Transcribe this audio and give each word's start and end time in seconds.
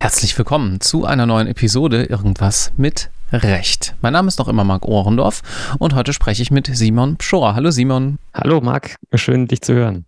Herzlich 0.00 0.38
willkommen 0.38 0.80
zu 0.80 1.04
einer 1.04 1.26
neuen 1.26 1.48
Episode 1.48 2.04
Irgendwas 2.04 2.72
mit 2.78 3.10
Recht. 3.30 3.94
Mein 4.00 4.14
Name 4.14 4.28
ist 4.28 4.38
noch 4.38 4.48
immer 4.48 4.64
Marc 4.64 4.86
Ohrendorf 4.86 5.42
und 5.78 5.94
heute 5.94 6.14
spreche 6.14 6.40
ich 6.40 6.50
mit 6.50 6.74
Simon 6.74 7.18
Pschorr. 7.18 7.54
Hallo 7.54 7.70
Simon. 7.70 8.18
Hallo 8.32 8.62
Marc, 8.62 8.96
schön 9.12 9.46
dich 9.48 9.60
zu 9.60 9.74
hören. 9.74 10.06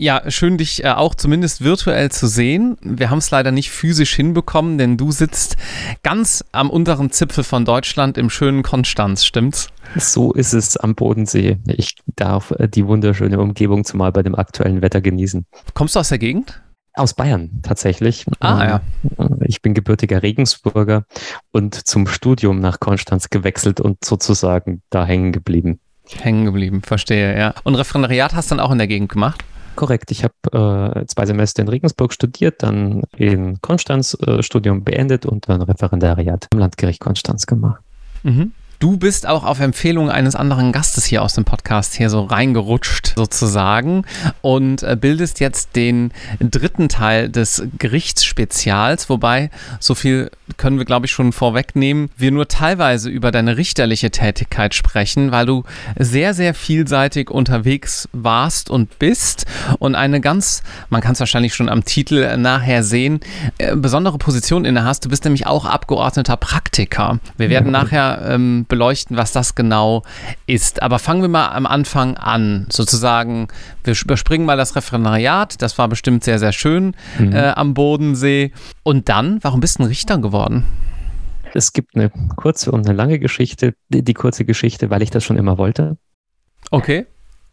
Ja, 0.00 0.22
schön 0.30 0.56
dich 0.56 0.82
äh, 0.82 0.92
auch 0.92 1.14
zumindest 1.14 1.62
virtuell 1.62 2.10
zu 2.10 2.26
sehen. 2.26 2.78
Wir 2.80 3.10
haben 3.10 3.18
es 3.18 3.30
leider 3.30 3.52
nicht 3.52 3.70
physisch 3.70 4.14
hinbekommen, 4.14 4.78
denn 4.78 4.96
du 4.96 5.12
sitzt 5.12 5.58
ganz 6.02 6.42
am 6.52 6.70
unteren 6.70 7.10
Zipfel 7.10 7.44
von 7.44 7.66
Deutschland 7.66 8.16
im 8.16 8.30
schönen 8.30 8.62
Konstanz, 8.62 9.26
stimmt's? 9.26 9.68
So 9.96 10.32
ist 10.32 10.54
es 10.54 10.78
am 10.78 10.94
Bodensee. 10.94 11.58
Ich 11.66 11.96
darf 12.16 12.50
äh, 12.52 12.66
die 12.66 12.86
wunderschöne 12.86 13.38
Umgebung 13.38 13.84
zumal 13.84 14.10
bei 14.10 14.22
dem 14.22 14.34
aktuellen 14.34 14.80
Wetter 14.80 15.02
genießen. 15.02 15.44
Kommst 15.74 15.96
du 15.96 16.00
aus 16.00 16.08
der 16.08 16.18
Gegend? 16.18 16.62
Aus 16.94 17.12
Bayern 17.12 17.60
tatsächlich. 17.62 18.24
Ah, 18.38 18.64
ja. 18.64 18.80
Ähm, 19.18 19.40
ich 19.44 19.60
bin 19.60 19.74
gebürtiger 19.74 20.22
Regensburger 20.22 21.04
und 21.52 21.74
zum 21.74 22.06
Studium 22.06 22.58
nach 22.58 22.80
Konstanz 22.80 23.28
gewechselt 23.28 23.82
und 23.82 24.02
sozusagen 24.02 24.80
da 24.88 25.04
hängen 25.04 25.32
geblieben. 25.32 25.78
Hängen 26.18 26.46
geblieben, 26.46 26.80
verstehe, 26.80 27.38
ja. 27.38 27.52
Und 27.64 27.74
Referendariat 27.74 28.34
hast 28.34 28.50
du 28.50 28.54
dann 28.54 28.64
auch 28.64 28.72
in 28.72 28.78
der 28.78 28.88
Gegend 28.88 29.12
gemacht? 29.12 29.44
Korrekt, 29.76 30.10
ich 30.10 30.24
habe 30.24 30.96
äh, 31.00 31.06
zwei 31.06 31.26
Semester 31.26 31.62
in 31.62 31.68
Regensburg 31.68 32.12
studiert, 32.12 32.62
dann 32.62 33.02
in 33.16 33.60
Konstanz 33.62 34.16
äh, 34.26 34.42
Studium 34.42 34.84
beendet 34.84 35.26
und 35.26 35.48
dann 35.48 35.62
Referendariat 35.62 36.48
im 36.52 36.58
Landgericht 36.58 37.00
Konstanz 37.00 37.46
gemacht. 37.46 37.80
Mhm. 38.22 38.52
Du 38.80 38.96
bist 38.96 39.26
auch 39.26 39.44
auf 39.44 39.60
Empfehlung 39.60 40.10
eines 40.10 40.34
anderen 40.34 40.72
Gastes 40.72 41.04
hier 41.04 41.20
aus 41.22 41.34
dem 41.34 41.44
Podcast 41.44 41.92
hier 41.92 42.08
so 42.08 42.22
reingerutscht 42.22 43.12
sozusagen 43.14 44.06
und 44.40 44.82
äh, 44.82 44.96
bildest 44.98 45.38
jetzt 45.38 45.76
den 45.76 46.12
dritten 46.40 46.88
Teil 46.88 47.28
des 47.28 47.62
Gerichtsspezials, 47.78 49.10
wobei 49.10 49.50
so 49.80 49.94
viel 49.94 50.30
können 50.56 50.78
wir 50.78 50.86
glaube 50.86 51.04
ich 51.04 51.12
schon 51.12 51.32
vorwegnehmen, 51.32 52.08
wir 52.16 52.30
nur 52.30 52.48
teilweise 52.48 53.10
über 53.10 53.30
deine 53.30 53.58
richterliche 53.58 54.10
Tätigkeit 54.10 54.74
sprechen, 54.74 55.30
weil 55.30 55.44
du 55.44 55.64
sehr 55.98 56.32
sehr 56.32 56.54
vielseitig 56.54 57.28
unterwegs 57.28 58.08
warst 58.12 58.70
und 58.70 58.98
bist 58.98 59.44
und 59.78 59.94
eine 59.94 60.22
ganz, 60.22 60.62
man 60.88 61.02
kann 61.02 61.12
es 61.12 61.20
wahrscheinlich 61.20 61.54
schon 61.54 61.68
am 61.68 61.84
Titel 61.84 62.34
nachher 62.38 62.82
sehen, 62.82 63.20
äh, 63.58 63.76
besondere 63.76 64.16
Position 64.16 64.64
inne 64.64 64.84
hast. 64.84 65.04
Du 65.04 65.10
bist 65.10 65.24
nämlich 65.24 65.46
auch 65.46 65.66
Abgeordneter 65.66 66.38
Praktiker. 66.38 67.20
Wir 67.36 67.50
werden 67.50 67.74
ja. 67.74 67.82
nachher 67.82 68.22
ähm, 68.26 68.64
beleuchten, 68.70 69.18
was 69.18 69.32
das 69.32 69.54
genau 69.54 70.02
ist. 70.46 70.82
Aber 70.82 70.98
fangen 70.98 71.20
wir 71.20 71.28
mal 71.28 71.48
am 71.48 71.66
Anfang 71.66 72.16
an. 72.16 72.66
Sozusagen, 72.70 73.48
wir 73.84 73.94
überspringen 74.02 74.46
mal 74.46 74.56
das 74.56 74.74
Referendariat. 74.74 75.60
Das 75.60 75.76
war 75.76 75.88
bestimmt 75.88 76.24
sehr, 76.24 76.38
sehr 76.38 76.52
schön 76.52 76.96
mhm. 77.18 77.34
äh, 77.34 77.50
am 77.50 77.74
Bodensee. 77.74 78.52
Und 78.82 79.10
dann, 79.10 79.38
warum 79.42 79.60
bist 79.60 79.78
du 79.78 79.82
ein 79.82 79.88
Richter 79.88 80.16
geworden? 80.16 80.64
Es 81.52 81.74
gibt 81.74 81.96
eine 81.96 82.10
kurze 82.36 82.70
und 82.70 82.86
eine 82.86 82.96
lange 82.96 83.18
Geschichte. 83.18 83.74
Die, 83.90 84.02
die 84.02 84.14
kurze 84.14 84.46
Geschichte, 84.46 84.88
weil 84.88 85.02
ich 85.02 85.10
das 85.10 85.22
schon 85.24 85.36
immer 85.36 85.58
wollte. 85.58 85.98
Okay. 86.70 87.06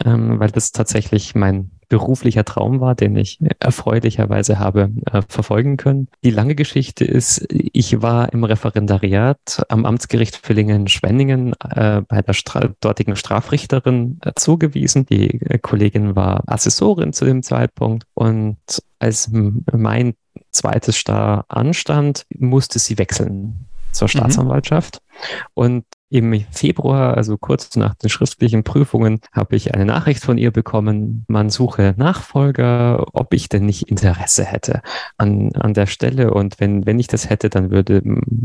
Ähm, 0.06 0.40
weil 0.40 0.52
das 0.52 0.72
tatsächlich 0.72 1.36
mein 1.36 1.72
beruflicher 1.90 2.46
Traum 2.46 2.80
war, 2.80 2.96
den 2.96 3.16
ich 3.16 3.40
erfreulicherweise 3.60 4.60
habe 4.60 4.92
äh, 5.12 5.22
verfolgen 5.28 5.78
können. 5.78 6.08
Die 6.24 6.32
lange 6.32 6.56
Geschichte 6.56 7.06
ist, 7.06 7.46
ich 7.50 8.02
war 8.02 8.34
im 8.34 8.44
Referendariat 8.44 9.64
am 9.70 9.86
Amtsgericht 9.86 10.36
Villingen-Schwenningen 10.36 11.54
äh, 11.70 12.02
bei 12.08 12.22
der 12.22 12.34
Stra 12.34 12.70
dortigen 12.82 13.16
Strafrichterin 13.16 14.20
äh, 14.24 14.32
zugewiesen. 14.36 15.06
Die 15.06 15.42
äh, 15.42 15.60
Kollegin 15.60 16.16
war 16.16 16.44
Assessorin 16.48 17.14
zu 17.14 17.26
dem 17.26 17.44
Zeitpunkt 17.44 18.06
und 18.14 18.58
als 19.00 19.30
mein 19.32 20.16
zweites 20.52 20.98
Star 20.98 21.46
anstand, 21.48 22.26
musste 22.38 22.80
sie 22.80 22.98
wechseln 22.98 23.68
zur 23.92 24.08
mhm. 24.08 24.12
Staatsanwaltschaft. 24.12 25.02
Mhm. 25.02 25.07
Und 25.54 25.86
im 26.10 26.46
Februar, 26.52 27.18
also 27.18 27.38
kurz 27.38 27.76
nach 27.76 27.94
den 27.96 28.10
schriftlichen 28.10 28.64
Prüfungen, 28.64 29.20
habe 29.34 29.56
ich 29.58 29.74
eine 29.74 29.86
Nachricht 29.86 30.24
von 30.24 30.38
ihr 30.38 30.52
bekommen, 30.52 31.26
man 31.28 31.50
suche 31.50 31.96
Nachfolger, 31.98 33.06
ob 33.14 33.34
ich 33.34 33.50
denn 33.50 33.66
nicht 33.66 33.90
Interesse 33.90 34.46
hätte 34.46 34.82
an, 35.18 35.52
an 35.56 35.74
der 35.74 35.86
Stelle. 35.86 36.34
Und 36.34 36.62
wenn, 36.62 36.86
wenn 36.86 37.00
ich 37.00 37.08
das 37.08 37.30
hätte, 37.30 37.50
dann 37.50 37.72
würde 37.72 38.02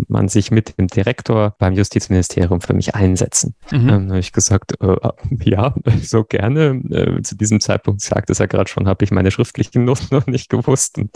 man 0.08 0.28
sich 0.28 0.50
mit 0.50 0.76
dem 0.78 0.88
Direktor 0.88 1.54
beim 1.58 1.74
Justizministerium 1.74 2.60
für 2.60 2.74
mich 2.74 2.96
einsetzen. 2.96 3.54
Mhm. 3.70 3.88
Dann 3.88 4.08
habe 4.08 4.18
ich 4.18 4.32
gesagt, 4.32 4.74
äh, 4.80 4.96
ja, 5.44 5.74
so 6.02 6.24
gerne. 6.24 6.82
Äh, 6.90 7.22
zu 7.22 7.36
diesem 7.36 7.60
Zeitpunkt 7.60 8.00
sagt 8.00 8.30
es 8.30 8.38
ja 8.38 8.46
gerade 8.46 8.68
schon, 8.68 8.88
habe 8.88 9.04
ich 9.04 9.12
meine 9.12 9.30
schriftlichen 9.30 9.84
Noten 9.84 10.08
noch 10.10 10.26
nicht 10.26 10.48
gewusst 10.48 10.98
und 10.98 11.10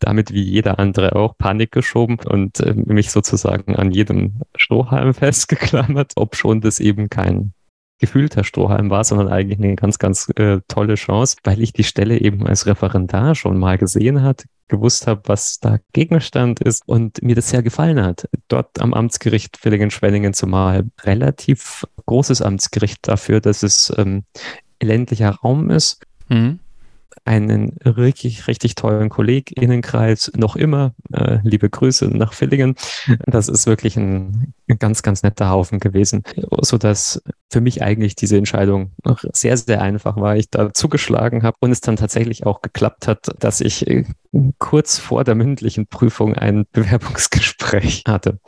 damit 0.00 0.32
wie 0.32 0.42
jeder 0.42 0.80
andere 0.80 1.14
auch 1.14 1.38
Panik 1.38 1.70
geschoben 1.70 2.18
und 2.26 2.58
äh, 2.58 2.74
mich 2.74 3.12
sozusagen 3.12 3.76
an 3.76 3.92
jedem 3.92 4.40
Strohhalm 4.56 5.01
festgeklammert 5.12 5.72
geklammert, 5.72 6.12
ob 6.16 6.36
schon 6.36 6.60
das 6.60 6.80
eben 6.80 7.08
kein 7.08 7.52
gefühlter 7.98 8.42
Strohhalm 8.42 8.90
war, 8.90 9.04
sondern 9.04 9.28
eigentlich 9.28 9.58
eine 9.58 9.76
ganz, 9.76 9.98
ganz 9.98 10.28
äh, 10.36 10.60
tolle 10.66 10.96
Chance, 10.96 11.36
weil 11.44 11.62
ich 11.62 11.72
die 11.72 11.84
Stelle 11.84 12.20
eben 12.20 12.46
als 12.46 12.66
Referendar 12.66 13.36
schon 13.36 13.58
mal 13.58 13.78
gesehen 13.78 14.22
hat, 14.22 14.44
gewusst 14.66 15.06
habe, 15.06 15.22
was 15.26 15.60
da 15.60 15.78
Gegenstand 15.92 16.58
ist 16.60 16.82
und 16.86 17.22
mir 17.22 17.36
das 17.36 17.50
sehr 17.50 17.62
gefallen 17.62 18.02
hat. 18.02 18.28
Dort 18.48 18.80
am 18.80 18.92
Amtsgericht 18.92 19.56
Villingen-Schwenningen 19.56 20.34
zumal 20.34 20.84
relativ 21.02 21.86
großes 22.06 22.42
Amtsgericht 22.42 23.06
dafür, 23.06 23.40
dass 23.40 23.62
es 23.62 23.92
ähm, 23.96 24.24
ländlicher 24.80 25.30
Raum 25.30 25.70
ist. 25.70 26.02
Mhm 26.28 26.58
einen 27.24 27.76
richtig, 27.84 28.46
richtig 28.46 28.74
tollen 28.74 29.08
KollegInnenkreis 29.08 30.32
noch 30.36 30.56
immer. 30.56 30.94
Äh, 31.12 31.38
liebe 31.42 31.68
Grüße 31.70 32.06
nach 32.08 32.32
Villingen. 32.32 32.74
Das 33.26 33.48
ist 33.48 33.66
wirklich 33.66 33.96
ein, 33.96 34.54
ein 34.68 34.78
ganz, 34.78 35.02
ganz 35.02 35.22
netter 35.22 35.50
Haufen 35.50 35.80
gewesen, 35.80 36.22
sodass 36.60 37.22
für 37.50 37.60
mich 37.60 37.82
eigentlich 37.82 38.16
diese 38.16 38.36
Entscheidung 38.36 38.92
sehr, 39.32 39.56
sehr 39.56 39.82
einfach 39.82 40.16
war. 40.16 40.36
Ich 40.36 40.50
da 40.50 40.72
zugeschlagen 40.72 41.42
habe 41.42 41.56
und 41.60 41.70
es 41.70 41.80
dann 41.80 41.96
tatsächlich 41.96 42.46
auch 42.46 42.62
geklappt 42.62 43.06
hat, 43.06 43.28
dass 43.38 43.60
ich 43.60 43.86
äh, 43.86 44.04
kurz 44.58 44.98
vor 44.98 45.24
der 45.24 45.34
mündlichen 45.34 45.86
Prüfung 45.86 46.34
ein 46.34 46.66
Bewerbungsgespräch 46.72 48.04
hatte. 48.06 48.38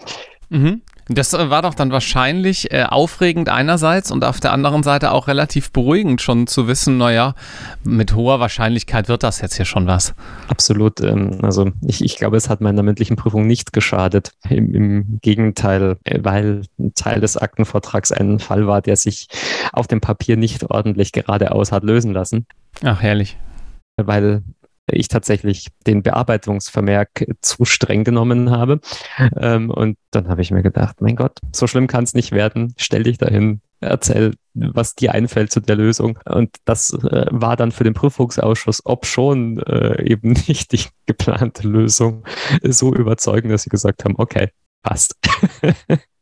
Mhm. 0.49 0.83
Das 1.09 1.33
äh, 1.35 1.51
war 1.51 1.63
doch 1.63 1.75
dann 1.75 1.91
wahrscheinlich 1.91 2.73
äh, 2.73 2.85
aufregend 2.85 3.49
einerseits 3.49 4.11
und 4.11 4.25
auf 4.25 4.41
der 4.41 4.53
anderen 4.53 4.83
Seite 4.83 5.13
auch 5.13 5.29
relativ 5.29 5.71
beruhigend 5.71 6.23
schon 6.23 6.47
zu 6.47 6.67
wissen, 6.67 6.97
naja, 6.97 7.35
mit 7.83 8.15
hoher 8.15 8.41
Wahrscheinlichkeit 8.41 9.09
wird 9.09 9.23
das 9.23 9.41
jetzt 9.41 9.57
hier 9.57 9.67
schon 9.67 9.87
was. 9.87 10.15
Absolut. 10.49 11.01
Ähm, 11.01 11.39
also 11.43 11.71
ich, 11.83 12.03
ich 12.03 12.17
glaube, 12.17 12.37
es 12.37 12.49
hat 12.49 12.61
meiner 12.61 12.83
mündlichen 12.83 13.17
Prüfung 13.17 13.47
nicht 13.47 13.73
geschadet. 13.73 14.33
Im, 14.49 14.75
Im, 14.75 15.19
Gegenteil, 15.21 15.97
äh, 16.05 16.21
weil 16.23 16.63
ein 16.79 16.95
Teil 16.95 17.21
des 17.21 17.37
Aktenvortrags 17.37 18.13
ein 18.13 18.39
Fall 18.39 18.67
war, 18.67 18.83
der 18.83 18.97
sich 18.97 19.29
auf 19.73 19.87
dem 19.87 20.01
Papier 20.01 20.37
nicht 20.37 20.71
ordentlich 20.71 21.13
geradeaus 21.13 21.73
hat 21.73 21.85
lösen 21.85 22.13
lassen. 22.13 22.47
Ach, 22.83 23.01
herrlich 23.03 23.37
weil 23.97 24.43
ich 24.87 25.09
tatsächlich 25.09 25.69
den 25.87 26.03
Bearbeitungsvermerk 26.03 27.27
zu 27.41 27.65
streng 27.65 28.05
genommen 28.05 28.51
habe. 28.51 28.81
Ähm, 29.37 29.71
und 29.71 29.97
dann 30.11 30.29
habe 30.29 30.43
ich 30.43 30.51
mir 30.51 30.63
gedacht, 30.63 31.01
mein 31.01 31.17
Gott, 31.17 31.39
so 31.53 31.67
schlimm 31.67 31.87
kann 31.87 32.05
es 32.05 32.15
nicht 32.15 32.33
werden. 32.33 32.75
Stell 32.77 33.05
dich 33.05 33.19
dahin, 33.19 33.61
erzähl, 33.81 34.35
was 34.55 34.95
dir 34.95 35.13
einfällt 35.13 35.53
zu 35.53 35.61
der 35.61 35.77
Lösung. 35.77 36.19
Und 36.25 36.57
das 36.65 36.93
äh, 36.93 37.27
war 37.31 37.57
dann 37.57 37.73
für 37.73 37.85
den 37.85 37.95
Prüfungsausschuss, 37.95 38.83
ob 38.85 39.07
schon 39.07 39.59
äh, 39.61 40.03
eben 40.05 40.33
nicht 40.49 40.73
die 40.73 40.85
geplante 41.07 41.67
Lösung, 41.67 42.25
so 42.63 42.95
überzeugend, 42.95 43.53
dass 43.53 43.63
sie 43.63 43.71
gesagt 43.71 44.05
haben, 44.05 44.15
okay, 44.19 44.51
passt. 44.83 45.17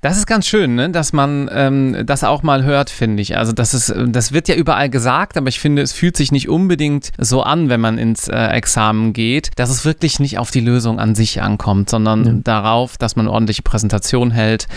Das 0.00 0.16
ist 0.16 0.26
ganz 0.26 0.46
schön, 0.46 0.74
ne? 0.74 0.90
dass 0.90 1.12
man 1.12 1.48
ähm, 1.52 2.04
das 2.04 2.24
auch 2.24 2.42
mal 2.42 2.64
hört, 2.64 2.90
finde 2.90 3.22
ich. 3.22 3.36
Also 3.36 3.52
das 3.52 3.74
ist, 3.74 3.94
das 4.08 4.32
wird 4.32 4.48
ja 4.48 4.54
überall 4.54 4.90
gesagt, 4.90 5.36
aber 5.36 5.48
ich 5.48 5.60
finde, 5.60 5.82
es 5.82 5.92
fühlt 5.92 6.16
sich 6.16 6.32
nicht 6.32 6.48
unbedingt 6.48 7.12
so 7.18 7.42
an, 7.42 7.68
wenn 7.68 7.80
man 7.80 7.98
ins 7.98 8.28
äh, 8.28 8.36
Examen 8.48 9.12
geht, 9.12 9.50
dass 9.56 9.70
es 9.70 9.84
wirklich 9.84 10.20
nicht 10.20 10.38
auf 10.38 10.50
die 10.50 10.60
Lösung 10.60 10.98
an 10.98 11.14
sich 11.14 11.42
ankommt, 11.42 11.90
sondern 11.90 12.26
ja. 12.26 12.32
darauf, 12.44 12.98
dass 12.98 13.16
man 13.16 13.28
ordentliche 13.28 13.62
Präsentation 13.62 14.30
hält 14.30 14.68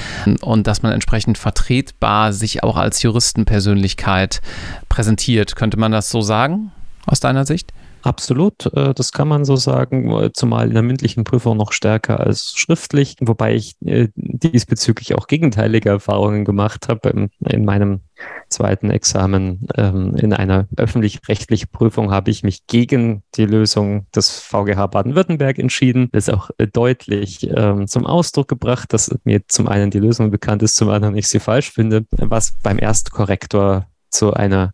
und 0.42 0.68
dass 0.68 0.82
man 0.82 0.92
entsprechend 0.92 1.38
vertretbar 1.38 2.34
sich 2.34 2.64
auch 2.64 2.78
als 2.78 3.02
Juristenpersönlichkeit 3.02 4.42
präsentiert. 4.88 5.56
Könnte 5.56 5.78
man 5.78 5.92
das 5.92 6.10
so 6.10 6.22
sagen, 6.22 6.72
aus 7.06 7.20
deiner 7.20 7.46
Sicht? 7.46 7.72
Absolut, 8.02 8.66
äh, 8.74 8.94
das 8.94 9.12
kann 9.12 9.28
man 9.28 9.46
so 9.46 9.56
sagen, 9.56 10.10
äh, 10.12 10.32
zumal 10.32 10.68
in 10.68 10.74
der 10.74 10.84
mündlichen 10.84 11.24
Prüfung 11.24 11.58
noch 11.58 11.74
stärker 11.74 12.20
als 12.20 12.54
schriftlich, 12.56 13.16
wobei 13.20 13.56
ich 13.56 13.76
äh, 13.86 14.08
diesbezüglich 14.16 15.16
auch 15.16 15.28
gegenteilige 15.28 15.90
Erfahrungen 15.90 16.46
gemacht 16.46 16.88
habe. 16.88 17.30
In 17.46 17.66
meinem 17.66 18.02
zweiten 18.50 18.90
Examen 18.90 19.68
ähm, 19.76 20.16
in 20.16 20.34
einer 20.34 20.68
öffentlich-rechtlichen 20.76 21.70
Prüfung 21.72 22.12
habe 22.12 22.32
ich 22.32 22.44
mich 22.44 22.68
gegen 22.68 23.24
die 23.36 23.46
Lösung 23.46 24.08
des 24.16 24.40
VGH 24.40 24.88
Baden-Württemberg 24.88 25.60
entschieden. 25.60 26.10
Das 26.12 26.28
ist 26.28 26.34
auch 26.34 26.50
deutlich 26.74 27.50
ähm, 27.56 27.88
zum 27.88 28.06
Ausdruck 28.06 28.48
gebracht, 28.48 28.94
dass 28.94 29.14
mir 29.24 29.48
zum 29.48 29.68
einen 29.68 29.92
die 29.92 30.00
Lösung 30.00 30.32
bekannt 30.32 30.64
ist, 30.64 30.76
zum 30.76 30.90
anderen 30.90 31.16
ich 31.16 31.28
sie 31.28 31.40
falsch 31.40 31.72
finde, 31.72 32.06
was 32.12 32.56
beim 32.64 32.80
Erstkorrektor 32.80 33.89
zu 34.10 34.34
einer 34.34 34.74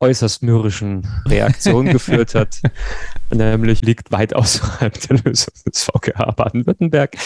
äußerst 0.00 0.42
mürrischen 0.42 1.06
Reaktion 1.26 1.86
geführt 1.86 2.34
hat. 2.34 2.60
Nämlich 3.30 3.82
liegt 3.82 4.12
weit 4.12 4.34
außerhalb 4.34 5.00
der 5.08 5.18
Lösung 5.18 5.54
des 5.66 5.84
VGH 5.84 6.32
Baden-Württemberg. 6.32 7.16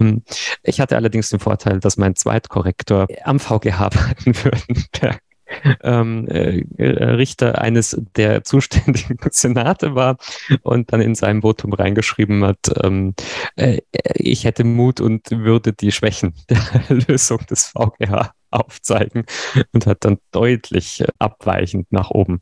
Ähm, 0.00 0.22
ich 0.62 0.80
hatte 0.80 0.96
allerdings 0.96 1.30
den 1.30 1.40
Vorteil, 1.40 1.80
dass 1.80 1.96
mein 1.96 2.16
Zweitkorrektor 2.16 3.06
am 3.24 3.38
VGH 3.38 3.88
Baden-Württemberg 3.90 5.20
ähm, 5.82 6.26
äh, 6.28 6.64
Richter 6.78 7.60
eines 7.60 8.00
der 8.16 8.44
zuständigen 8.44 9.18
Senate 9.30 9.94
war 9.94 10.16
und 10.62 10.92
dann 10.92 11.00
in 11.00 11.14
seinem 11.14 11.42
Votum 11.42 11.72
reingeschrieben 11.72 12.44
hat, 12.44 12.58
ähm, 12.82 13.14
äh, 13.56 13.78
ich 14.14 14.44
hätte 14.44 14.64
Mut 14.64 15.00
und 15.00 15.30
würde 15.30 15.72
die 15.72 15.92
Schwächen 15.92 16.34
der 16.48 16.60
Lösung 17.08 17.38
des 17.46 17.66
VGH 17.66 18.32
aufzeigen 18.58 19.24
und 19.72 19.86
hat 19.86 20.04
dann 20.04 20.18
deutlich 20.32 21.04
abweichend 21.18 21.90
nach 21.92 22.10
oben 22.10 22.40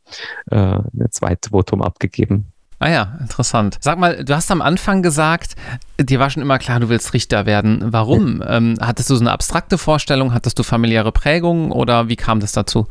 äh, 0.51 0.57
ein 0.57 1.09
zweites 1.11 1.51
Votum 1.51 1.83
abgegeben. 1.83 2.53
Ah 2.79 2.91
ja, 2.91 3.17
interessant. 3.21 3.79
Sag 3.81 3.99
mal, 3.99 4.23
du 4.23 4.35
hast 4.35 4.51
am 4.51 4.61
Anfang 4.61 5.03
gesagt, 5.03 5.57
dir 5.99 6.21
war 6.21 6.29
schon 6.29 6.43
immer 6.43 6.59
klar, 6.59 6.79
du 6.79 6.91
willst 6.91 7.15
Richter 7.15 7.47
werden. 7.47 7.83
Warum? 7.87 8.43
Ähm, 8.47 8.77
hattest 8.81 9.09
du 9.09 9.15
so 9.15 9.23
eine 9.23 9.33
abstrakte 9.33 9.79
Vorstellung? 9.79 10.35
Hattest 10.35 10.59
du 10.59 10.63
familiäre 10.63 11.11
Prägungen 11.11 11.73
oder 11.73 12.09
wie 12.09 12.17
kam 12.17 12.41
das 12.41 12.53
dazu? 12.53 12.87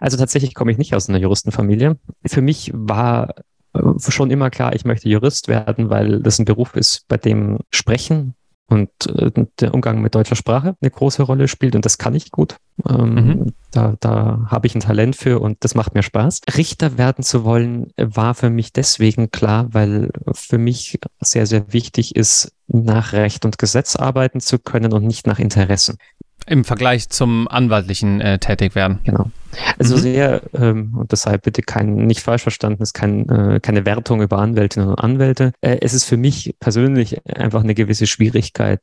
Also 0.00 0.18
tatsächlich 0.18 0.54
komme 0.54 0.70
ich 0.70 0.76
nicht 0.76 0.94
aus 0.94 1.08
einer 1.08 1.18
Juristenfamilie. 1.18 1.96
Für 2.26 2.42
mich 2.42 2.72
war 2.74 3.36
äh, 3.72 3.80
schon 4.08 4.30
immer 4.30 4.50
klar, 4.50 4.74
ich 4.74 4.84
möchte 4.84 5.08
Jurist 5.08 5.48
werden, 5.48 5.88
weil 5.88 6.20
das 6.20 6.38
ein 6.38 6.44
Beruf 6.44 6.76
ist, 6.76 7.08
bei 7.08 7.16
dem 7.16 7.60
Sprechen 7.70 8.34
und 8.68 8.90
äh, 9.06 9.30
der 9.60 9.74
Umgang 9.74 10.00
mit 10.00 10.14
deutscher 10.14 10.36
Sprache 10.36 10.76
eine 10.80 10.90
große 10.90 11.22
Rolle 11.22 11.48
spielt 11.48 11.74
und 11.74 11.84
das 11.84 11.98
kann 11.98 12.14
ich 12.14 12.30
gut. 12.30 12.56
Ähm, 12.88 13.14
mhm. 13.14 13.52
Da, 13.70 13.96
da 14.00 14.46
habe 14.48 14.66
ich 14.66 14.74
ein 14.74 14.80
Talent 14.80 15.14
für 15.16 15.40
und 15.40 15.58
das 15.60 15.74
macht 15.74 15.94
mir 15.94 16.02
Spaß. 16.02 16.40
Richter 16.56 16.96
werden 16.98 17.22
zu 17.22 17.44
wollen, 17.44 17.92
war 17.96 18.34
für 18.34 18.50
mich 18.50 18.72
deswegen 18.72 19.30
klar, 19.30 19.68
weil 19.72 20.10
für 20.32 20.58
mich 20.58 20.98
sehr, 21.20 21.46
sehr 21.46 21.72
wichtig 21.72 22.16
ist, 22.16 22.52
nach 22.66 23.12
Recht 23.12 23.44
und 23.44 23.58
Gesetz 23.58 23.96
arbeiten 23.96 24.40
zu 24.40 24.58
können 24.58 24.92
und 24.92 25.04
nicht 25.04 25.26
nach 25.26 25.38
Interessen. 25.38 25.98
Im 26.46 26.64
Vergleich 26.64 27.08
zum 27.08 27.48
anwaltlichen 27.48 28.20
äh, 28.20 28.38
Tätigwerden. 28.38 29.00
Genau. 29.04 29.30
Also 29.78 29.96
mhm. 29.96 30.00
sehr, 30.00 30.42
ähm, 30.54 30.94
und 30.96 31.12
deshalb 31.12 31.42
bitte 31.42 31.62
kein, 31.62 31.94
nicht 31.94 32.20
falsch 32.20 32.42
verstanden, 32.42 32.82
ist 32.82 32.94
kein, 32.94 33.28
äh, 33.28 33.60
keine 33.60 33.84
Wertung 33.84 34.22
über 34.22 34.38
Anwältinnen 34.38 34.88
und 34.88 34.98
Anwälte. 34.98 35.52
Äh, 35.60 35.78
es 35.80 35.94
ist 35.94 36.04
für 36.04 36.16
mich 36.16 36.54
persönlich 36.58 37.26
einfach 37.26 37.62
eine 37.62 37.74
gewisse 37.74 38.06
Schwierigkeit, 38.06 38.80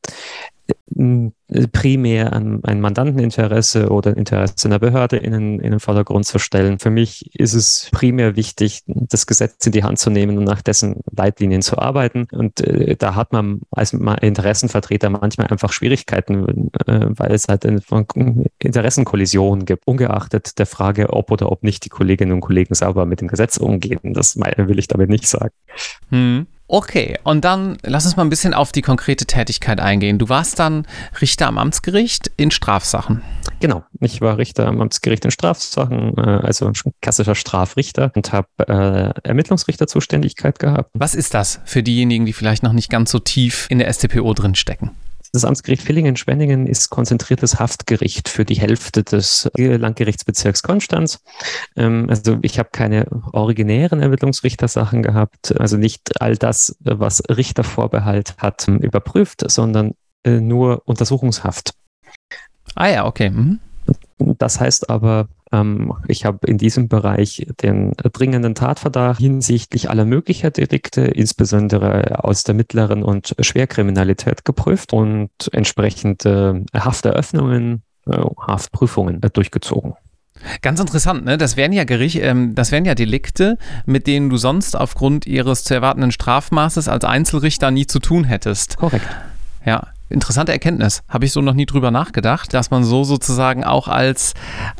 primär 1.71 2.33
an 2.33 2.63
ein 2.63 2.81
Mandanteninteresse 2.81 3.89
oder 3.89 4.15
Interesse 4.15 4.53
einer 4.65 4.79
Behörde 4.79 5.17
in 5.17 5.31
den, 5.31 5.59
in 5.59 5.71
den 5.71 5.79
Vordergrund 5.79 6.25
zu 6.25 6.37
stellen. 6.37 6.79
Für 6.79 6.89
mich 6.89 7.33
ist 7.35 7.53
es 7.53 7.89
primär 7.91 8.35
wichtig, 8.35 8.83
das 8.85 9.25
Gesetz 9.25 9.65
in 9.65 9.71
die 9.71 9.83
Hand 9.83 9.99
zu 9.99 10.09
nehmen 10.09 10.37
und 10.37 10.43
nach 10.43 10.61
dessen 10.61 11.01
Leitlinien 11.15 11.61
zu 11.61 11.77
arbeiten. 11.77 12.27
Und 12.31 12.61
äh, 12.61 12.95
da 12.95 13.15
hat 13.15 13.33
man 13.33 13.61
als 13.71 13.93
Interessenvertreter 13.93 15.09
manchmal 15.09 15.47
einfach 15.47 15.71
Schwierigkeiten, 15.71 16.69
äh, 16.85 17.07
weil 17.09 17.31
es 17.31 17.47
halt 17.47 17.65
eine 17.65 17.81
Interessenkollision 18.59 19.65
gibt, 19.65 19.87
ungeachtet 19.87 20.59
der 20.59 20.65
Frage, 20.65 21.11
ob 21.11 21.31
oder 21.31 21.51
ob 21.51 21.63
nicht 21.63 21.85
die 21.85 21.89
Kolleginnen 21.89 22.33
und 22.33 22.41
Kollegen 22.41 22.75
sauber 22.75 23.05
mit 23.05 23.21
dem 23.21 23.27
Gesetz 23.27 23.57
umgehen. 23.57 24.13
Das 24.13 24.37
will 24.37 24.79
ich 24.79 24.87
damit 24.87 25.09
nicht 25.09 25.27
sagen. 25.27 25.53
Hm. 26.09 26.47
Okay, 26.71 27.17
und 27.23 27.45
dann 27.45 27.79
lass 27.81 28.05
uns 28.05 28.15
mal 28.15 28.21
ein 28.21 28.29
bisschen 28.29 28.53
auf 28.53 28.71
die 28.71 28.83
konkrete 28.83 29.25
Tätigkeit 29.25 29.79
eingehen. 29.79 30.19
Du 30.19 30.29
warst 30.29 30.59
dann 30.59 30.85
Richter 31.19 31.47
am 31.47 31.57
Amtsgericht 31.57 32.29
in 32.37 32.51
Strafsachen. 32.51 33.23
Genau, 33.59 33.83
ich 33.99 34.21
war 34.21 34.37
Richter 34.37 34.67
am 34.67 34.79
Amtsgericht 34.79 35.25
in 35.25 35.31
Strafsachen, 35.31 36.15
äh, 36.15 36.21
also 36.21 36.67
ein 36.67 36.73
klassischer 37.01 37.33
Strafrichter 37.33 38.11
und 38.15 38.31
habe 38.33 38.47
äh, 38.67 39.27
Ermittlungsrichterzuständigkeit 39.27 40.59
gehabt. 40.59 40.91
Was 40.93 41.15
ist 41.15 41.33
das 41.33 41.59
für 41.65 41.81
diejenigen, 41.81 42.27
die 42.27 42.33
vielleicht 42.33 42.61
noch 42.61 42.73
nicht 42.73 42.91
ganz 42.91 43.09
so 43.09 43.17
tief 43.17 43.65
in 43.71 43.79
der 43.79 43.91
StPO 43.91 44.31
drin 44.35 44.53
stecken? 44.53 44.91
Das 45.31 45.45
Amtsgericht 45.45 45.83
Villingen-Schwenningen 45.83 46.65
ist 46.65 46.89
konzentriertes 46.89 47.59
Haftgericht 47.59 48.29
für 48.29 48.45
die 48.45 48.59
Hälfte 48.59 49.03
des 49.03 49.49
Landgerichtsbezirks 49.55 50.63
Konstanz. 50.63 51.21
Ähm, 51.75 52.07
also 52.09 52.39
ich 52.41 52.57
habe 52.57 52.69
keine 52.71 53.05
originären 53.31 54.01
Ermittlungsrichtersachen 54.01 55.03
gehabt, 55.03 55.59
also 55.59 55.77
nicht 55.77 56.21
all 56.21 56.35
das, 56.35 56.75
was 56.79 57.21
Richtervorbehalt 57.29 58.35
hat, 58.37 58.67
überprüft, 58.67 59.43
sondern 59.49 59.93
äh, 60.23 60.39
nur 60.39 60.81
Untersuchungshaft. 60.85 61.73
Ah 62.75 62.89
ja, 62.89 63.05
okay. 63.05 63.29
Mhm. 63.29 63.59
Das 64.19 64.59
heißt 64.59 64.89
aber, 64.89 65.27
ähm, 65.51 65.93
ich 66.07 66.25
habe 66.25 66.45
in 66.47 66.57
diesem 66.57 66.87
Bereich 66.87 67.47
den 67.61 67.93
dringenden 67.93 68.55
Tatverdacht 68.55 69.19
hinsichtlich 69.19 69.89
aller 69.89 70.05
möglicher 70.05 70.51
Delikte, 70.51 71.01
insbesondere 71.01 72.23
aus 72.23 72.43
der 72.43 72.55
mittleren 72.55 73.03
und 73.03 73.35
Schwerkriminalität 73.39 74.45
geprüft 74.45 74.93
und 74.93 75.31
entsprechende 75.51 76.65
Hafteröffnungen, 76.73 77.83
äh, 78.07 78.17
Haftprüfungen 78.17 79.21
äh, 79.23 79.29
durchgezogen. 79.29 79.95
Ganz 80.61 80.79
interessant, 80.79 81.25
ne? 81.25 81.37
Das 81.37 81.57
wären 81.57 81.73
ja 81.73 81.83
Gericht, 81.83 82.19
ähm, 82.21 82.55
das 82.55 82.71
wären 82.71 82.85
ja 82.85 82.95
Delikte, 82.95 83.57
mit 83.85 84.07
denen 84.07 84.29
du 84.29 84.37
sonst 84.37 84.75
aufgrund 84.75 85.25
ihres 85.27 85.65
zu 85.65 85.73
erwartenden 85.73 86.11
Strafmaßes 86.11 86.87
als 86.87 87.03
Einzelrichter 87.03 87.71
nie 87.71 87.87
zu 87.87 87.99
tun 87.99 88.23
hättest. 88.23 88.77
Korrekt. 88.77 89.05
Ja, 89.65 89.87
interessante 90.09 90.51
Erkenntnis. 90.51 91.01
Habe 91.07 91.25
ich 91.25 91.31
so 91.31 91.41
noch 91.41 91.53
nie 91.53 91.65
drüber 91.65 91.91
nachgedacht, 91.91 92.53
dass 92.53 92.71
man 92.71 92.83
so 92.83 93.03
sozusagen 93.03 93.63
auch 93.63 93.87
als, 93.87 94.33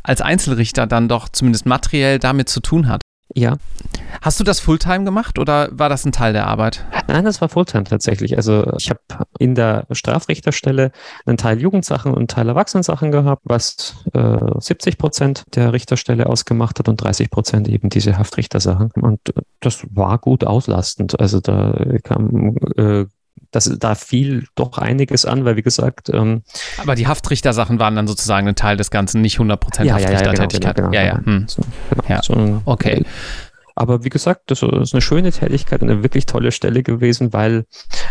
als 0.03 0.21
Einzelrichter 0.21 0.87
dann 0.87 1.07
doch 1.07 1.29
zumindest 1.29 1.65
materiell 1.65 2.19
damit 2.19 2.49
zu 2.49 2.59
tun 2.59 2.87
hat. 2.87 3.01
Ja. 3.35 3.57
Hast 4.21 4.39
du 4.39 4.43
das 4.43 4.59
Fulltime 4.59 5.03
gemacht 5.03 5.37
oder 5.37 5.69
war 5.71 5.87
das 5.87 6.03
ein 6.03 6.11
Teil 6.11 6.33
der 6.33 6.47
Arbeit? 6.47 6.83
Nein, 7.07 7.25
das 7.25 7.41
war 7.41 7.49
Fulltime 7.49 7.83
tatsächlich. 7.83 8.35
Also 8.37 8.73
ich 8.77 8.89
habe 8.89 9.01
in 9.37 9.53
der 9.53 9.85
Strafrichterstelle 9.91 10.91
einen 11.25 11.37
Teil 11.37 11.61
Jugendsachen 11.61 12.11
und 12.11 12.17
einen 12.17 12.27
Teil 12.27 12.49
Erwachsenensachen 12.49 13.11
gehabt, 13.11 13.43
was 13.45 14.03
äh, 14.13 14.37
70 14.59 14.97
Prozent 14.97 15.43
der 15.53 15.73
Richterstelle 15.73 16.25
ausgemacht 16.25 16.79
hat 16.79 16.89
und 16.89 16.97
30 16.97 17.29
Prozent 17.29 17.67
eben 17.67 17.89
diese 17.89 18.17
Haftrichtersachen. 18.17 18.91
Und 18.99 19.19
das 19.59 19.85
war 19.91 20.17
gut 20.17 20.43
auslastend. 20.43 21.19
Also 21.19 21.39
da 21.39 21.73
kam 22.03 22.55
äh, 22.77 23.05
das, 23.51 23.71
da 23.79 23.95
fiel 23.95 24.45
doch 24.55 24.77
einiges 24.77 25.25
an, 25.25 25.45
weil 25.45 25.55
wie 25.55 25.61
gesagt. 25.61 26.09
Ähm, 26.09 26.43
Aber 26.77 26.95
die 26.95 27.07
Haftrichter-Sachen 27.07 27.79
waren 27.79 27.95
dann 27.95 28.07
sozusagen 28.07 28.47
ein 28.47 28.55
Teil 28.55 28.77
des 28.77 28.91
Ganzen, 28.91 29.21
nicht 29.21 29.39
100% 29.39 29.83
ja, 29.83 29.95
Haftrichtertätigkeit. 29.95 30.77
Ja, 30.77 30.83
ja, 30.83 30.83
genau, 30.83 30.91
genau, 30.91 30.93
ja, 30.93 31.03
ja. 31.03 31.25
Hm. 31.25 31.47
So, 31.47 31.61
genau. 31.89 32.03
ja. 32.07 32.21
So, 32.23 32.61
okay. 32.65 33.05
Aber 33.79 34.03
wie 34.03 34.09
gesagt, 34.09 34.51
das 34.51 34.61
ist 34.61 34.93
eine 34.93 35.01
schöne 35.01 35.31
Tätigkeit 35.31 35.81
und 35.81 35.89
eine 35.89 36.03
wirklich 36.03 36.25
tolle 36.25 36.51
Stelle 36.51 36.83
gewesen, 36.83 37.31
weil 37.31 37.65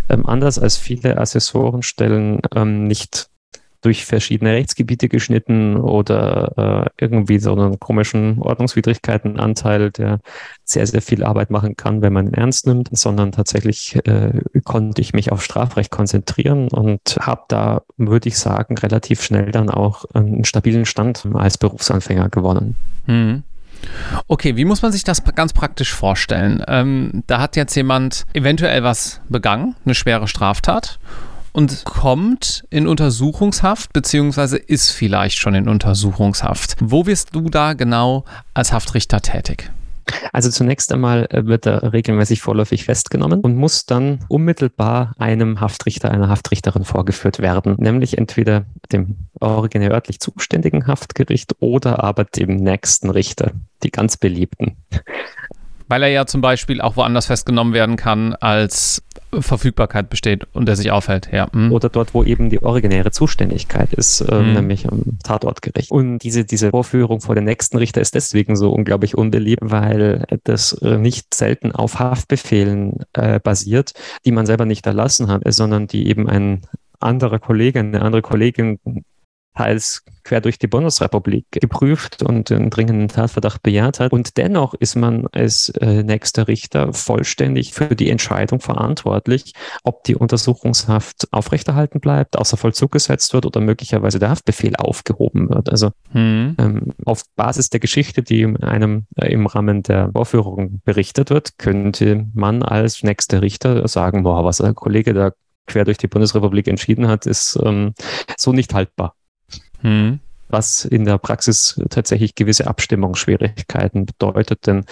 ähm, 0.09 0.25
anders 0.25 0.59
als 0.59 0.79
viele 0.79 1.19
Assessorenstellen 1.19 2.41
ähm, 2.55 2.87
nicht 2.87 3.28
durch 3.81 4.05
verschiedene 4.05 4.53
Rechtsgebiete 4.53 5.09
geschnitten 5.09 5.77
oder 5.77 6.87
äh, 6.99 7.05
irgendwie 7.05 7.39
so 7.39 7.53
einen 7.53 7.79
komischen 7.79 8.41
Ordnungswidrigkeitenanteil, 8.41 9.91
der 9.91 10.21
sehr, 10.65 10.87
sehr 10.87 11.03
viel 11.03 11.25
Arbeit 11.25 11.51
machen 11.51 11.77
kann, 11.77 12.03
wenn 12.03 12.13
man 12.13 12.29
ihn 12.29 12.35
ernst 12.35 12.67
nimmt, 12.67 12.89
sondern 12.93 13.33
tatsächlich 13.33 13.97
äh, 14.07 14.41
konnte 14.65 15.01
ich 15.01 15.13
mich 15.13 15.33
auf 15.33 15.43
Strafrecht 15.43 15.91
konzentrieren 15.91 16.69
und 16.69 17.01
habe 17.21 17.43
da, 17.49 17.83
würde 17.97 18.29
ich 18.29 18.39
sagen, 18.39 18.77
relativ 18.79 19.23
schnell 19.23 19.51
dann 19.51 19.71
auch 19.71 20.05
einen 20.13 20.45
stabilen 20.45 20.85
Stand 20.85 21.27
als 21.35 21.59
Berufsanfänger 21.59 22.29
gewonnen. 22.29 22.75
Mhm. 23.07 23.43
Okay, 24.27 24.57
wie 24.57 24.65
muss 24.65 24.83
man 24.83 24.93
sich 24.93 25.05
das 25.05 25.23
ganz 25.35 25.53
praktisch 25.53 25.93
vorstellen? 25.95 26.63
Ähm, 26.67 27.23
da 27.27 27.41
hat 27.41 27.57
jetzt 27.57 27.75
jemand 27.75 28.25
eventuell 28.35 28.83
was 28.83 29.21
begangen, 29.29 29.77
eine 29.85 29.95
schwere 29.95 30.27
Straftat 30.27 30.99
und 31.53 31.85
kommt 31.85 32.65
in 32.71 32.87
Untersuchungshaft, 32.87 33.93
beziehungsweise 33.93 34.57
ist 34.57 34.91
vielleicht 34.91 35.39
schon 35.39 35.55
in 35.55 35.69
Untersuchungshaft. 35.69 36.77
Wo 36.81 37.07
wirst 37.07 37.35
du 37.35 37.49
da 37.49 37.73
genau 37.73 38.25
als 38.55 38.73
Haftrichter 38.73 39.21
tätig? 39.21 39.71
Also 40.33 40.51
zunächst 40.51 40.93
einmal 40.93 41.27
äh, 41.31 41.47
wird 41.47 41.67
er 41.67 41.93
regelmäßig 41.93 42.41
vorläufig 42.41 42.85
festgenommen 42.85 43.41
und 43.41 43.57
muss 43.57 43.87
dann 43.87 44.21
unmittelbar 44.29 45.15
einem 45.19 45.61
Haftrichter, 45.61 46.11
einer 46.11 46.29
Haftrichterin 46.29 46.85
vorgeführt 46.85 47.41
werden, 47.41 47.77
nämlich 47.79 48.19
entweder 48.19 48.65
dem 48.93 49.17
originär 49.41 49.93
örtlich 49.93 50.21
zuständigen 50.21 50.87
Haftgericht 50.87 51.57
oder 51.61 52.03
aber 52.03 52.25
dem 52.25 52.57
nächsten 52.57 53.11
Richter, 53.11 53.53
die 53.83 53.91
ganz 53.91 54.17
beliebten. 54.17 54.77
Weil 55.89 56.03
er 56.03 56.09
ja 56.09 56.27
zum 56.27 56.41
Beispiel 56.41 56.81
auch 56.81 56.97
woanders 56.97 57.27
festgenommen 57.27 57.73
werden 57.73 57.97
kann, 57.97 58.35
als 58.35 59.03
Verfügbarkeit 59.33 60.09
besteht 60.09 60.47
und 60.55 60.69
er 60.69 60.77
sich 60.77 60.91
aufhält, 60.91 61.29
ja. 61.33 61.49
Mhm. 61.53 61.73
Oder 61.73 61.89
dort, 61.89 62.15
wo 62.15 62.25
eben 62.25 62.49
die 62.49 62.63
originäre 62.63 63.11
Zuständigkeit 63.11 63.93
ist, 63.93 64.21
äh, 64.23 64.35
mhm. 64.35 64.53
nämlich 64.55 64.89
am 64.89 65.19
Tatortgericht. 65.23 65.91
Und 65.91 66.21
diese, 66.21 66.45
diese 66.45 66.71
Vorführung 66.71 67.21
vor 67.21 67.35
den 67.35 67.45
nächsten 67.45 67.77
Richter 67.77 68.01
ist 68.01 68.15
deswegen 68.15 68.57
so 68.57 68.73
unglaublich 68.73 69.17
unbeliebt, 69.17 69.63
weil 69.65 70.25
das 70.45 70.73
äh, 70.73 70.97
nicht 70.97 71.35
selten 71.35 71.73
auf 71.73 71.99
Haftbefehlen 71.99 73.01
äh, 73.13 73.39
basiert, 73.41 73.93
die 74.25 74.33
man 74.33 74.47
selber 74.47 74.65
nicht 74.65 74.87
erlassen 74.87 75.29
hat, 75.29 75.43
sondern 75.47 75.87
die 75.87 76.09
eben 76.09 76.29
ein 76.29 76.63
anderer 77.01 77.39
Kollege, 77.39 77.81
eine 77.81 78.03
andere 78.03 78.23
Kollegin 78.23 78.79
teils 79.59 80.05
quer 80.23 80.41
durch 80.41 80.59
die 80.59 80.67
Bundesrepublik 80.67 81.47
geprüft 81.51 82.23
und 82.23 82.51
den 82.51 82.71
dringenden 82.71 83.09
Tatverdacht 83.09 83.63
bejaht 83.63 83.99
hat. 83.99 84.13
Und 84.13 84.37
dennoch 84.37 84.75
ist 84.75 84.95
man 84.95 85.27
als 85.33 85.71
äh, 85.81 86.03
nächster 86.03 86.49
Richter 86.49 86.93
vollständig 86.93 87.73
für 87.73 87.97
die 87.97 88.11
Entscheidung 88.11 88.61
verantwortlich, 88.61 89.55
ob 89.85 90.05
die 90.05 90.15
Untersuchungshaft 90.15 91.29
aufrechterhalten 91.33 92.01
bleibt, 92.01 92.37
außer 92.39 92.57
Vollzug 92.57 92.93
gesetzt 92.93 93.33
wird 93.33 93.47
oder 93.47 93.61
möglicherweise 93.61 94.19
der 94.19 94.31
Haftbefehl 94.31 94.77
aufgehoben 94.77 95.49
wird. 95.49 95.71
Also 95.71 95.91
hm. 96.13 96.57
ähm, 96.59 96.93
auf 97.05 97.25
Basis 97.35 97.71
der 97.71 97.81
Geschichte, 97.81 98.23
die 98.23 98.45
einem 98.61 99.07
äh, 99.17 99.33
im 99.33 99.47
Rahmen 99.47 99.83
der 99.83 100.11
Vorführung 100.13 100.83
berichtet 100.85 101.31
wird, 101.31 101.59
könnte 101.59 102.27
man 102.35 102.63
als 102.63 103.03
nächster 103.03 103.41
Richter 103.41 103.89
sagen, 103.89 104.23
boah, 104.25 104.45
was 104.45 104.59
der 104.59 104.75
Kollege 104.75 105.15
da 105.15 105.33
quer 105.67 105.85
durch 105.85 105.99
die 105.99 106.09
Bundesrepublik 106.09 106.67
entschieden 106.69 107.09
hat, 107.09 107.27
ist 107.27 107.59
ähm, 107.63 107.95
so 108.37 108.53
nicht 108.53 108.75
haltbar. 108.75 109.15
Hm. 109.81 110.21
Was 110.51 110.87
in 110.87 111.05
der 111.05 111.19
Praxis 111.19 111.79
tatsächlich 111.91 112.35
gewisse 112.35 112.67
Abstimmungsschwierigkeiten 112.67 114.07
bedeutet. 114.07 114.67
Denn, 114.67 114.87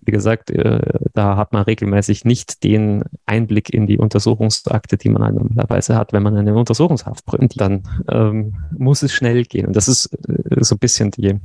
wie 0.00 0.10
gesagt, 0.10 0.50
äh, 0.50 0.80
da 1.12 1.36
hat 1.36 1.52
man 1.52 1.64
regelmäßig 1.64 2.24
nicht 2.24 2.64
den 2.64 3.04
Einblick 3.26 3.68
in 3.68 3.86
die 3.86 3.98
Untersuchungsakte, 3.98 4.96
die 4.96 5.10
man 5.10 5.34
normalerweise 5.34 5.96
hat, 5.96 6.14
wenn 6.14 6.22
man 6.22 6.36
eine 6.38 6.54
Untersuchungshaft 6.54 7.26
prüft. 7.26 7.60
Dann 7.60 7.82
ähm, 8.08 8.54
muss 8.78 9.02
es 9.02 9.12
schnell 9.12 9.44
gehen. 9.44 9.66
Und 9.66 9.76
das 9.76 9.86
ist 9.86 10.06
äh, 10.26 10.64
so 10.64 10.76
ein 10.76 10.78
bisschen 10.78 11.10
die, 11.10 11.38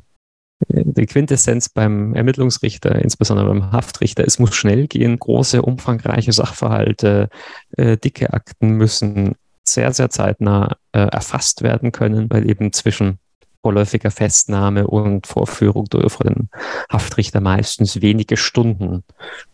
die 0.70 1.06
Quintessenz 1.06 1.70
beim 1.70 2.16
Ermittlungsrichter, 2.16 2.96
insbesondere 2.96 3.48
beim 3.48 3.72
Haftrichter, 3.72 4.26
es 4.26 4.40
muss 4.40 4.56
schnell 4.56 4.88
gehen. 4.88 5.20
Große, 5.20 5.62
umfangreiche 5.62 6.32
Sachverhalte, 6.32 7.30
äh, 7.76 7.98
dicke 7.98 8.34
Akten 8.34 8.72
müssen 8.72 9.36
sehr, 9.68 9.94
sehr 9.94 10.10
zeitnah 10.10 10.78
äh, 10.92 11.00
erfasst 11.00 11.62
werden 11.62 11.92
können, 11.92 12.30
weil 12.30 12.50
eben 12.50 12.74
zwischen 12.74 13.20
vorläufiger 13.62 14.12
Festnahme 14.12 14.88
und 14.88 15.28
Vorführung 15.28 15.86
durch 15.86 16.18
den 16.18 16.50
Haftrichter 16.92 17.42
meistens 17.42 18.02
wenige 18.02 18.38
Stunden 18.38 19.04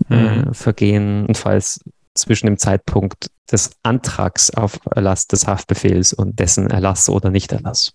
äh, 0.10 0.16
mhm. 0.16 0.54
vergehen. 0.54 1.26
Und 1.26 1.38
falls 1.38 1.80
zwischen 2.14 2.46
dem 2.46 2.58
Zeitpunkt 2.58 3.32
des 3.52 3.72
Antrags 3.84 4.52
auf 4.52 4.80
Erlass 4.92 5.28
des 5.28 5.48
Haftbefehls 5.48 6.14
und 6.14 6.40
dessen 6.40 6.70
Erlass 6.70 7.10
oder 7.10 7.30
Nichterlass. 7.30 7.94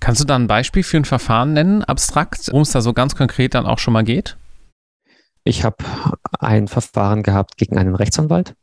Kannst 0.00 0.20
du 0.20 0.26
da 0.26 0.36
ein 0.36 0.46
Beispiel 0.46 0.82
für 0.82 0.98
ein 0.98 1.04
Verfahren 1.04 1.52
nennen, 1.52 1.84
abstrakt, 1.84 2.48
worum 2.48 2.62
es 2.62 2.72
da 2.72 2.80
so 2.80 2.92
ganz 2.92 3.14
konkret 3.14 3.54
dann 3.54 3.66
auch 3.66 3.78
schon 3.78 3.92
mal 3.92 4.04
geht? 4.04 4.36
Ich 5.44 5.64
habe 5.64 5.76
ein 6.38 6.68
Verfahren 6.68 7.22
gehabt 7.22 7.56
gegen 7.56 7.78
einen 7.78 7.94
Rechtsanwalt, 7.94 8.54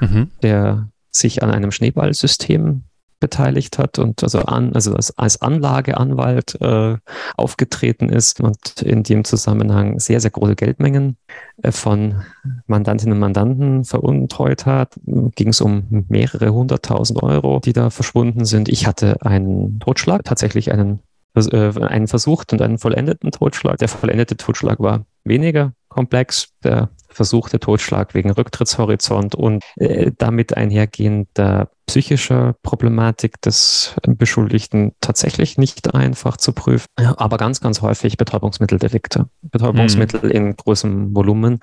mhm. 0.00 0.30
der 0.42 0.88
sich 1.10 1.42
an 1.42 1.50
einem 1.50 1.72
Schneeballsystem 1.72 2.84
beteiligt 3.20 3.78
hat 3.78 3.98
und 3.98 4.22
also 4.22 4.40
an, 4.40 4.74
also 4.74 4.94
als, 5.16 5.42
Anlageanwalt 5.42 6.60
äh, 6.60 6.96
aufgetreten 7.36 8.08
ist 8.08 8.40
und 8.40 8.82
in 8.82 9.02
dem 9.02 9.24
Zusammenhang 9.24 9.98
sehr, 9.98 10.20
sehr 10.20 10.30
große 10.30 10.54
Geldmengen 10.54 11.16
äh, 11.62 11.72
von 11.72 12.22
Mandantinnen 12.66 13.14
und 13.14 13.20
Mandanten 13.20 13.84
veruntreut 13.84 14.66
hat. 14.66 14.98
Ging 15.04 15.48
es 15.48 15.60
um 15.60 16.04
mehrere 16.08 16.52
hunderttausend 16.52 17.22
Euro, 17.22 17.60
die 17.60 17.72
da 17.72 17.90
verschwunden 17.90 18.44
sind. 18.44 18.68
Ich 18.68 18.86
hatte 18.86 19.22
einen 19.22 19.80
Totschlag, 19.80 20.24
tatsächlich 20.24 20.72
einen, 20.72 21.00
äh, 21.34 21.72
einen 21.80 22.06
versucht 22.06 22.52
und 22.52 22.62
einen 22.62 22.78
vollendeten 22.78 23.32
Totschlag. 23.32 23.78
Der 23.78 23.88
vollendete 23.88 24.36
Totschlag 24.36 24.78
war 24.78 25.04
weniger 25.24 25.72
komplex. 25.88 26.50
Der 26.62 26.90
versuchte 27.18 27.58
Totschlag 27.58 28.14
wegen 28.14 28.30
Rücktrittshorizont 28.30 29.34
und 29.34 29.64
äh, 29.74 30.12
damit 30.16 30.56
einhergehender 30.56 31.68
psychischer 31.86 32.54
Problematik 32.62 33.42
des 33.42 33.96
Beschuldigten 34.06 34.92
tatsächlich 35.00 35.58
nicht 35.58 35.92
einfach 35.96 36.36
zu 36.36 36.52
prüfen, 36.52 36.86
aber 36.96 37.38
ganz, 37.38 37.60
ganz 37.60 37.82
häufig 37.82 38.16
Betäubungsmitteldelikte. 38.18 39.28
Betäubungsmittel 39.42 40.20
mhm. 40.22 40.30
in 40.30 40.56
großem 40.56 41.16
Volumen. 41.16 41.58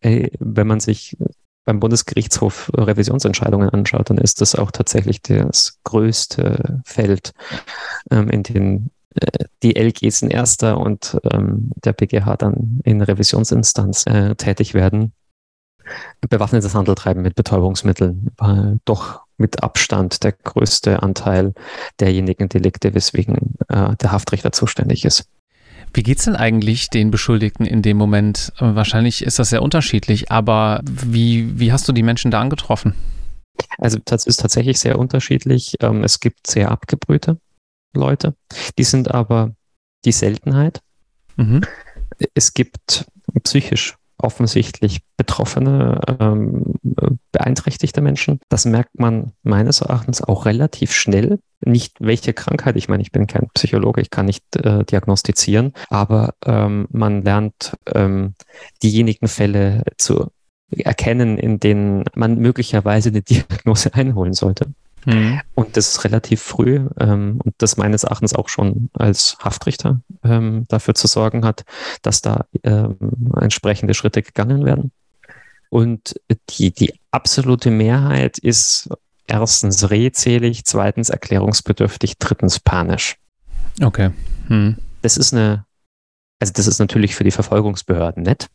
Äh, 0.00 0.28
wenn 0.38 0.68
man 0.68 0.78
sich 0.78 1.16
beim 1.64 1.80
Bundesgerichtshof 1.80 2.70
Revisionsentscheidungen 2.72 3.68
anschaut, 3.68 4.10
dann 4.10 4.18
ist 4.18 4.40
das 4.40 4.54
auch 4.54 4.70
tatsächlich 4.70 5.22
das 5.22 5.80
größte 5.82 6.82
Feld, 6.84 7.32
ähm, 8.12 8.28
in 8.30 8.44
dem 8.44 8.90
äh, 9.14 9.44
die 9.62 9.76
LGs 9.78 10.22
in 10.22 10.30
erster 10.30 10.78
und 10.78 11.18
ähm, 11.32 11.70
der 11.84 11.92
BGH 11.92 12.36
dann 12.36 12.80
in 12.84 13.02
Revisionsinstanz 13.02 14.06
äh, 14.06 14.34
tätig 14.36 14.74
werden. 14.74 15.12
Bewaffnetes 16.20 16.74
Handeltreiben 16.74 17.22
mit 17.22 17.34
Betäubungsmitteln 17.34 18.30
war 18.36 18.76
doch 18.84 19.22
mit 19.38 19.62
Abstand 19.62 20.22
der 20.22 20.32
größte 20.32 21.02
Anteil 21.02 21.54
derjenigen 21.98 22.48
Delikte, 22.48 22.94
weswegen 22.94 23.56
äh, 23.68 23.96
der 23.96 24.12
Haftrichter 24.12 24.52
zuständig 24.52 25.04
ist. 25.04 25.24
Wie 25.92 26.04
geht 26.04 26.18
es 26.18 26.26
denn 26.26 26.36
eigentlich 26.36 26.88
den 26.90 27.10
Beschuldigten 27.10 27.66
in 27.66 27.82
dem 27.82 27.96
Moment? 27.96 28.52
Wahrscheinlich 28.58 29.24
ist 29.24 29.40
das 29.40 29.50
sehr 29.50 29.62
unterschiedlich, 29.62 30.30
aber 30.30 30.80
wie, 30.84 31.58
wie 31.58 31.72
hast 31.72 31.88
du 31.88 31.92
die 31.92 32.04
Menschen 32.04 32.30
da 32.30 32.40
angetroffen? 32.40 32.94
Also 33.78 33.98
das 34.04 34.24
ist 34.24 34.36
tatsächlich 34.36 34.78
sehr 34.78 34.98
unterschiedlich. 34.98 35.74
Ähm, 35.80 36.04
es 36.04 36.20
gibt 36.20 36.46
sehr 36.46 36.70
abgebrühte 36.70 37.38
Leute. 37.94 38.34
Die 38.78 38.84
sind 38.84 39.10
aber 39.10 39.54
die 40.04 40.12
Seltenheit. 40.12 40.80
Mhm. 41.36 41.62
Es 42.34 42.54
gibt 42.54 43.06
psychisch 43.44 43.96
offensichtlich 44.22 45.00
betroffene, 45.16 46.00
ähm, 46.20 46.74
beeinträchtigte 47.32 48.00
Menschen. 48.00 48.40
Das 48.48 48.64
merkt 48.64 48.98
man 48.98 49.32
meines 49.42 49.80
Erachtens 49.80 50.22
auch 50.22 50.46
relativ 50.46 50.92
schnell. 50.92 51.38
Nicht 51.64 51.96
welche 52.00 52.32
Krankheit, 52.32 52.76
ich 52.76 52.88
meine, 52.88 53.02
ich 53.02 53.12
bin 53.12 53.26
kein 53.26 53.48
Psychologe, 53.54 54.00
ich 54.00 54.10
kann 54.10 54.26
nicht 54.26 54.44
äh, 54.56 54.84
diagnostizieren, 54.84 55.72
aber 55.88 56.34
ähm, 56.44 56.86
man 56.90 57.22
lernt 57.22 57.76
ähm, 57.94 58.34
diejenigen 58.82 59.28
Fälle 59.28 59.84
zu 59.96 60.30
erkennen, 60.70 61.38
in 61.38 61.58
denen 61.58 62.04
man 62.14 62.36
möglicherweise 62.36 63.10
eine 63.10 63.22
Diagnose 63.22 63.94
einholen 63.94 64.34
sollte. 64.34 64.72
Mhm. 65.04 65.40
Und 65.54 65.76
das 65.76 65.88
ist 65.88 66.04
relativ 66.04 66.42
früh 66.42 66.86
ähm, 66.98 67.40
und 67.42 67.54
das 67.58 67.76
meines 67.76 68.04
Erachtens 68.04 68.34
auch 68.34 68.48
schon 68.48 68.90
als 68.92 69.36
Haftrichter 69.42 70.00
ähm, 70.22 70.66
dafür 70.68 70.94
zu 70.94 71.06
sorgen 71.06 71.44
hat, 71.44 71.64
dass 72.02 72.20
da 72.20 72.46
ähm, 72.62 72.96
entsprechende 73.40 73.94
Schritte 73.94 74.22
gegangen 74.22 74.64
werden. 74.64 74.92
Und 75.70 76.20
die, 76.50 76.72
die 76.72 76.94
absolute 77.10 77.70
Mehrheit 77.70 78.38
ist 78.38 78.90
erstens 79.26 79.90
redselig, 79.90 80.64
zweitens 80.64 81.08
erklärungsbedürftig, 81.08 82.18
drittens 82.18 82.58
panisch. 82.58 83.16
Okay. 83.80 84.10
Hm. 84.48 84.76
Das 85.02 85.16
ist 85.16 85.32
eine, 85.32 85.64
also 86.40 86.52
das 86.52 86.66
ist 86.66 86.80
natürlich 86.80 87.14
für 87.14 87.24
die 87.24 87.30
Verfolgungsbehörden 87.30 88.24
nett. 88.24 88.48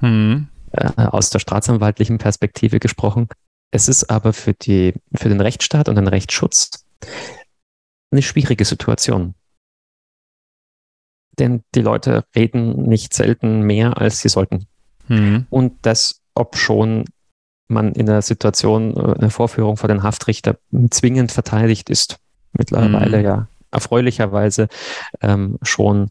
Hm. 0.00 0.48
Äh, 0.72 0.90
aus 0.96 1.30
der 1.30 1.38
staatsanwaltlichen 1.38 2.18
Perspektive 2.18 2.80
gesprochen. 2.80 3.28
Es 3.70 3.88
ist 3.88 4.10
aber 4.10 4.32
für, 4.32 4.54
die, 4.54 4.94
für 5.14 5.28
den 5.28 5.40
Rechtsstaat 5.40 5.88
und 5.88 5.96
den 5.96 6.08
Rechtsschutz 6.08 6.84
eine 8.10 8.22
schwierige 8.22 8.64
Situation. 8.64 9.34
Denn 11.38 11.62
die 11.74 11.82
Leute 11.82 12.24
reden 12.34 12.84
nicht 12.84 13.12
selten 13.12 13.62
mehr, 13.62 13.98
als 13.98 14.20
sie 14.20 14.28
sollten. 14.28 14.66
Mhm. 15.08 15.46
Und 15.50 15.74
das, 15.82 16.22
ob 16.34 16.56
schon 16.56 17.04
man 17.68 17.92
in 17.92 18.06
der 18.06 18.22
Situation, 18.22 18.96
äh, 18.96 19.18
eine 19.18 19.30
Vorführung 19.30 19.76
vor 19.76 19.88
den 19.88 20.02
Haftrichter 20.02 20.58
zwingend 20.90 21.32
verteidigt 21.32 21.90
ist. 21.90 22.18
Mittlerweile 22.52 23.18
mhm. 23.18 23.24
ja 23.24 23.48
erfreulicherweise 23.70 24.68
ähm, 25.20 25.58
schon 25.62 26.04
äh, 26.06 26.08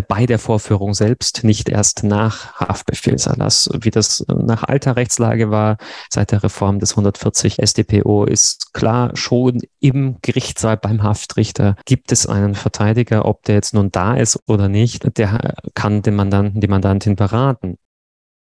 bei 0.00 0.24
der 0.24 0.38
Vorführung 0.38 0.94
selbst, 0.94 1.44
nicht 1.44 1.68
erst 1.68 2.02
nach 2.02 2.54
Haftbefehlserlass. 2.54 3.68
Wie 3.78 3.90
das 3.90 4.24
nach 4.26 4.64
alter 4.64 4.96
Rechtslage 4.96 5.50
war, 5.50 5.76
seit 6.08 6.32
der 6.32 6.42
Reform 6.42 6.78
des 6.78 6.92
140 6.92 7.58
StPO, 7.62 8.24
ist 8.24 8.72
klar, 8.72 9.14
schon 9.14 9.60
im 9.80 10.16
Gerichtssaal 10.22 10.78
beim 10.78 11.02
Haftrichter 11.02 11.76
gibt 11.84 12.10
es 12.10 12.26
einen 12.26 12.54
Verteidiger, 12.54 13.26
ob 13.26 13.42
der 13.42 13.56
jetzt 13.56 13.74
nun 13.74 13.90
da 13.90 14.14
ist 14.14 14.40
oder 14.46 14.68
nicht, 14.68 15.18
der 15.18 15.56
kann 15.74 16.00
den 16.00 16.14
Mandanten, 16.14 16.62
die 16.62 16.68
Mandantin 16.68 17.16
beraten. 17.16 17.76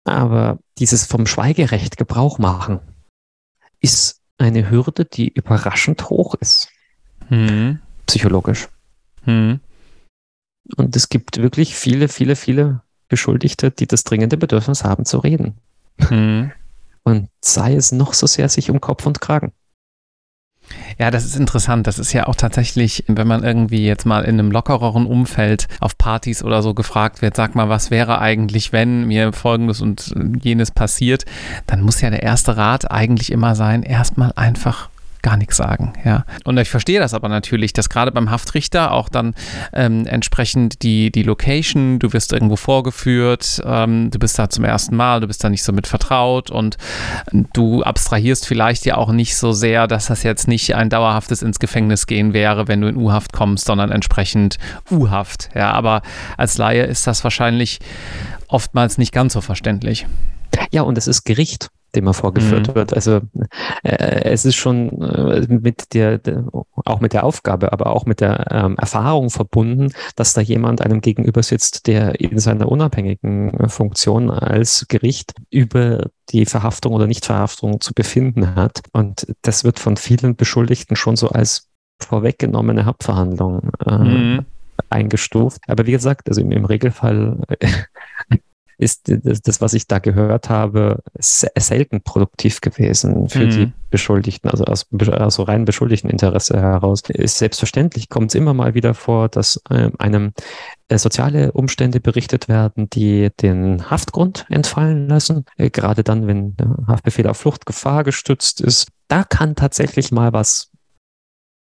Aber 0.05 0.59
dieses 0.79 1.07
vom 1.07 1.27
Schweigerecht 1.27 1.97
Gebrauch 1.97 2.39
machen, 2.39 2.81
ist 3.81 4.21
eine 4.37 4.71
Hürde, 4.71 5.05
die 5.05 5.29
überraschend 5.29 6.11
hoch 6.11 6.35
ist. 6.35 6.69
Hm. 7.29 7.81
Psychologisch. 8.07 8.69
Hm. 9.25 9.61
Und 10.77 10.97
es 10.97 11.09
gibt 11.09 11.39
wirklich 11.39 11.75
viele, 11.75 12.09
viele, 12.09 12.37
viele 12.37 12.83
Beschuldigte, 13.09 13.71
die 13.71 13.87
das 13.87 14.05
dringende 14.05 14.37
Bedürfnis 14.37 14.85
haben 14.85 15.05
zu 15.05 15.19
reden. 15.19 15.55
Mhm. 16.11 16.53
Und 17.05 17.29
sei 17.41 17.75
es 17.75 17.93
noch 17.93 18.13
so 18.13 18.27
sehr 18.27 18.49
sich 18.49 18.71
um 18.71 18.81
Kopf 18.81 19.07
und 19.07 19.21
Kragen. 19.21 19.53
Ja, 20.99 21.11
das 21.11 21.25
ist 21.25 21.37
interessant. 21.37 21.87
Das 21.87 21.99
ist 21.99 22.13
ja 22.13 22.27
auch 22.27 22.35
tatsächlich, 22.35 23.05
wenn 23.07 23.27
man 23.27 23.45
irgendwie 23.45 23.87
jetzt 23.87 24.05
mal 24.05 24.25
in 24.25 24.39
einem 24.39 24.51
lockereren 24.51 25.07
Umfeld 25.07 25.67
auf 25.81 25.97
Partys 25.97 26.43
oder 26.43 26.63
so 26.63 26.75
gefragt 26.75 27.23
wird, 27.23 27.37
sag 27.37 27.55
mal, 27.55 27.69
was 27.69 27.91
wäre 27.91 28.21
eigentlich, 28.21 28.73
wenn 28.73 29.07
mir 29.07 29.33
folgendes 29.33 29.81
und 29.81 30.15
jenes 30.43 30.71
passiert, 30.71 31.25
dann 31.67 31.83
muss 31.83 32.01
ja 32.01 32.11
der 32.11 32.23
erste 32.23 32.57
Rat 32.57 32.91
eigentlich 32.91 33.33
immer 33.33 33.55
sein, 33.55 33.83
erstmal 33.83 34.33
einfach 34.37 34.91
gar 35.23 35.37
nichts 35.37 35.57
sagen. 35.57 35.93
Ja. 36.05 36.25
Und 36.45 36.59
ich 36.59 36.71
verstehe 36.71 37.01
das 37.01 37.15
aber 37.15 37.29
natürlich, 37.29 37.73
dass 37.73 37.89
gerade 37.89 38.13
beim 38.13 38.31
Haftrichter 38.31 38.93
auch 38.93 39.09
dann 39.09 39.35
ähm, 39.73 40.07
entsprechend 40.07 40.83
die, 40.83 41.11
die 41.11 41.23
Location, 41.23 41.99
du 41.99 42.13
wirst 42.13 42.33
irgendwo 42.33 42.57
vorgeführt, 42.57 43.61
ähm, 43.65 44.11
du 44.11 44.19
bist 44.19 44.39
da 44.39 44.49
zum 44.49 44.65
ersten 44.65 44.97
Mal, 44.97 45.21
du 45.21 45.27
bist 45.27 45.43
da 45.43 45.51
nicht 45.51 45.63
so 45.63 45.73
mit 45.73 45.87
vertraut 45.87 46.51
und 46.51 46.77
du 47.53 47.83
abstrahierst 47.83 48.47
vielleicht 48.47 48.87
ja 48.87 48.97
auch 48.97 49.13
nicht 49.13 49.37
so 49.37 49.53
sehr, 49.53 49.87
dass 49.87 50.07
das 50.07 50.23
jetzt 50.23 50.49
nicht 50.49 50.75
ein 50.75 50.91
dauerhaftes 50.91 51.43
ins 51.43 51.59
Gefängnis 51.59 52.07
gehen 52.07 52.33
wäre, 52.33 52.69
wenn 52.69 52.81
du 52.81 52.89
in 52.89 52.97
U-Haft 52.97 53.33
kommst, 53.33 53.67
sondern 53.67 53.91
entsprechend 53.91 54.59
U-Haft. 54.91 55.51
Ja, 55.55 55.73
aber 55.73 56.03
als 56.37 56.59
Laie 56.59 56.85
ist 56.85 57.07
das 57.07 57.25
wahrscheinlich 57.25 57.79
oftmals 58.49 58.99
nicht 58.99 59.13
ganz 59.13 59.33
so 59.33 59.41
verständlich. 59.41 60.07
Ja, 60.71 60.83
und 60.83 60.99
es 60.99 61.07
ist 61.07 61.25
Gericht 61.25 61.69
dem 61.95 62.07
er 62.07 62.15
vorgeführt 62.15 62.69
mhm. 62.69 62.75
wird. 62.75 62.95
Also 62.95 63.21
äh, 63.83 64.23
es 64.25 64.45
ist 64.45 64.57
schon 64.57 65.01
äh, 65.01 65.47
mit 65.49 65.95
der, 65.95 66.19
der, 66.19 66.45
auch 66.85 67.01
mit 67.01 67.13
der 67.13 67.25
Aufgabe, 67.25 67.73
aber 67.73 67.89
auch 67.89 68.07
mit 68.07 68.21
der 68.21 68.47
ähm, 68.51 68.77
Erfahrung 68.77 69.31
verbunden, 69.31 69.93
dass 70.17 70.35
da 70.35 70.41
jemand 70.41 70.83
einem 70.83 71.01
gegenüber 71.01 71.43
sitzt, 71.43 71.87
der 71.87 72.21
in 72.21 72.39
seiner 72.39 72.71
unabhängigen 72.71 73.69
Funktion 73.69 74.31
als 74.31 74.87
Gericht 74.89 75.35
über 75.51 76.11
die 76.31 76.47
Verhaftung 76.47 76.93
oder 76.93 77.07
Nichtverhaftung 77.07 77.81
zu 77.81 77.95
befinden 77.95 78.55
hat. 78.55 78.83
Und 78.93 79.27
das 79.43 79.65
wird 79.65 79.79
von 79.79 79.97
vielen 79.97 80.37
Beschuldigten 80.37 80.97
schon 80.97 81.17
so 81.17 81.31
als 81.31 81.69
vorweggenommene 82.01 82.85
Hauptverhandlung 82.85 83.71
äh, 83.85 83.99
mhm 83.99 84.47
eingestuft. 84.91 85.61
Aber 85.67 85.87
wie 85.87 85.93
gesagt, 85.93 86.29
also 86.29 86.41
im, 86.41 86.53
im 86.53 86.65
Regelfall 86.65 87.39
ist 88.79 89.11
das, 89.23 89.61
was 89.61 89.75
ich 89.75 89.89
da 89.89 89.99
gehört 89.99 90.49
habe, 90.49 91.03
selten 91.19 92.01
produktiv 92.01 92.61
gewesen 92.61 93.29
für 93.29 93.47
mhm. 93.47 93.51
die 93.51 93.73
Beschuldigten, 93.91 94.49
also 94.49 94.65
aus, 94.65 94.87
aus 95.11 95.49
rein 95.49 95.65
beschuldigten 95.65 96.09
Interesse 96.09 96.61
heraus. 96.61 97.03
Ist 97.09 97.39
selbstverständlich 97.39 98.09
kommt 98.09 98.31
es 98.31 98.37
immer 98.37 98.55
mal 98.55 98.75
wieder 98.75 98.95
vor, 98.95 99.29
dass 99.29 99.61
äh, 99.69 99.91
einem 99.99 100.33
äh, 100.87 100.97
soziale 100.97 101.51
Umstände 101.53 101.99
berichtet 101.99 102.49
werden, 102.49 102.89
die 102.89 103.31
den 103.43 103.91
Haftgrund 103.91 104.47
entfallen 104.49 105.09
lassen. 105.09 105.45
Äh, 105.57 105.71
gerade 105.71 106.05
dann, 106.05 106.29
wenn 106.29 106.55
der 106.57 106.77
Haftbefehl 106.87 107.27
auf 107.27 107.39
Fluchtgefahr 107.39 108.05
gestützt 108.05 108.61
ist. 108.61 108.89
Da 109.09 109.25
kann 109.25 109.57
tatsächlich 109.57 110.13
mal 110.13 110.33
was 110.33 110.71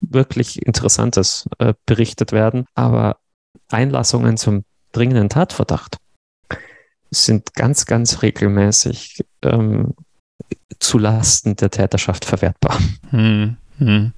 wirklich 0.02 0.62
Interessantes 0.64 1.50
äh, 1.58 1.74
berichtet 1.88 2.32
werden. 2.32 2.66
Aber 2.76 3.18
Einlassungen 3.70 4.38
zum 4.38 4.66
dringenden 4.92 5.30
Tatverdacht 5.30 5.98
sind 7.12 7.54
ganz, 7.54 7.86
ganz 7.86 8.22
regelmäßig 8.22 9.24
ähm, 9.44 9.94
zu 10.80 10.98
der 11.56 11.70
Täterschaft 11.70 12.26
verwertbar. 12.26 12.80
Hm, 13.12 13.58
hm. 13.78 14.14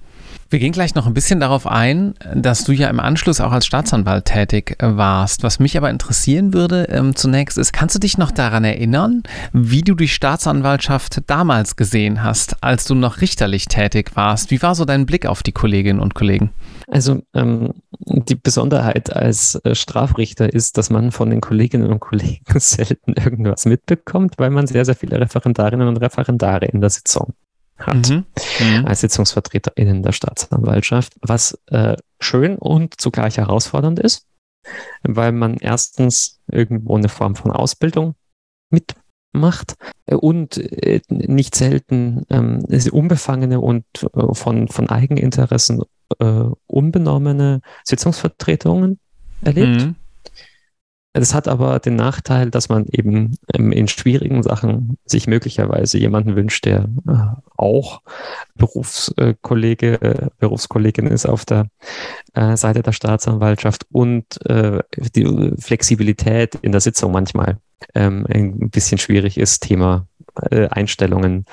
Wir 0.50 0.58
gehen 0.58 0.72
gleich 0.72 0.94
noch 0.94 1.06
ein 1.06 1.14
bisschen 1.14 1.40
darauf 1.40 1.66
ein, 1.66 2.14
dass 2.34 2.64
du 2.64 2.72
ja 2.72 2.88
im 2.88 3.00
Anschluss 3.00 3.40
auch 3.40 3.52
als 3.52 3.66
Staatsanwalt 3.66 4.26
tätig 4.26 4.76
äh, 4.78 4.96
warst. 4.96 5.42
Was 5.42 5.58
mich 5.58 5.76
aber 5.76 5.90
interessieren 5.90 6.52
würde 6.52 6.84
ähm, 6.90 7.16
zunächst 7.16 7.58
ist, 7.58 7.72
kannst 7.72 7.94
du 7.94 7.98
dich 7.98 8.18
noch 8.18 8.30
daran 8.30 8.64
erinnern, 8.64 9.22
wie 9.52 9.82
du 9.82 9.94
die 9.94 10.08
Staatsanwaltschaft 10.08 11.22
damals 11.26 11.76
gesehen 11.76 12.22
hast, 12.22 12.62
als 12.62 12.84
du 12.84 12.94
noch 12.94 13.20
richterlich 13.20 13.66
tätig 13.66 14.12
warst? 14.14 14.50
Wie 14.50 14.62
war 14.62 14.74
so 14.74 14.84
dein 14.84 15.06
Blick 15.06 15.26
auf 15.26 15.42
die 15.42 15.52
Kolleginnen 15.52 16.00
und 16.00 16.14
Kollegen? 16.14 16.50
Also 16.88 17.22
ähm, 17.34 17.74
die 17.98 18.36
Besonderheit 18.36 19.14
als 19.14 19.56
äh, 19.64 19.74
Strafrichter 19.74 20.52
ist, 20.52 20.78
dass 20.78 20.90
man 20.90 21.10
von 21.10 21.30
den 21.30 21.40
Kolleginnen 21.40 21.90
und 21.90 22.00
Kollegen 22.00 22.44
selten 22.58 23.14
irgendwas 23.14 23.64
mitbekommt, 23.64 24.34
weil 24.38 24.50
man 24.50 24.66
sehr, 24.66 24.84
sehr 24.84 24.94
viele 24.94 25.20
Referendarinnen 25.20 25.88
und 25.88 25.96
Referendare 25.96 26.66
in 26.66 26.80
der 26.80 26.90
Sitzung 26.90 27.34
hat, 27.76 28.08
mhm. 28.08 28.24
Mhm. 28.60 28.86
als 28.86 29.00
SitzungsvertreterInnen 29.00 30.02
der 30.02 30.12
Staatsanwaltschaft, 30.12 31.14
was 31.20 31.58
äh, 31.66 31.96
schön 32.20 32.56
und 32.56 33.00
zugleich 33.00 33.38
herausfordernd 33.38 33.98
ist, 33.98 34.26
weil 35.02 35.32
man 35.32 35.56
erstens 35.56 36.40
irgendwo 36.50 36.96
eine 36.96 37.08
Form 37.08 37.34
von 37.34 37.50
Ausbildung 37.50 38.14
mitmacht 38.70 39.74
und 40.06 40.56
äh, 40.58 41.00
nicht 41.08 41.54
selten 41.54 42.24
ähm, 42.30 42.64
unbefangene 42.92 43.60
und 43.60 43.84
äh, 44.14 44.34
von, 44.34 44.68
von 44.68 44.88
Eigeninteressen 44.88 45.82
äh, 46.18 46.44
unbenommene 46.66 47.60
Sitzungsvertretungen 47.84 49.00
erlebt. 49.42 49.82
Mhm. 49.82 49.96
Das 51.16 51.32
hat 51.32 51.46
aber 51.46 51.78
den 51.78 51.94
Nachteil, 51.94 52.50
dass 52.50 52.68
man 52.68 52.86
eben 52.90 53.38
ähm, 53.54 53.70
in 53.70 53.86
schwierigen 53.86 54.42
Sachen 54.42 54.98
sich 55.06 55.28
möglicherweise 55.28 55.96
jemanden 55.96 56.34
wünscht, 56.34 56.64
der 56.64 56.88
äh, 57.08 57.40
auch 57.56 58.02
Berufskollege, 58.56 60.02
äh, 60.02 60.26
Berufskollegin 60.38 61.06
ist 61.06 61.26
auf 61.26 61.44
der 61.44 61.68
äh, 62.34 62.56
Seite 62.56 62.82
der 62.82 62.92
Staatsanwaltschaft 62.92 63.86
und 63.92 64.24
die 65.14 65.52
Flexibilität 65.58 66.56
in 66.56 66.72
der 66.72 66.80
Sitzung 66.80 67.12
manchmal 67.12 67.58
ähm, 67.94 68.26
ein 68.28 68.70
bisschen 68.70 68.98
schwierig 68.98 69.38
ist, 69.38 69.60
Thema 69.60 70.08
Einstellungen. 70.34 71.44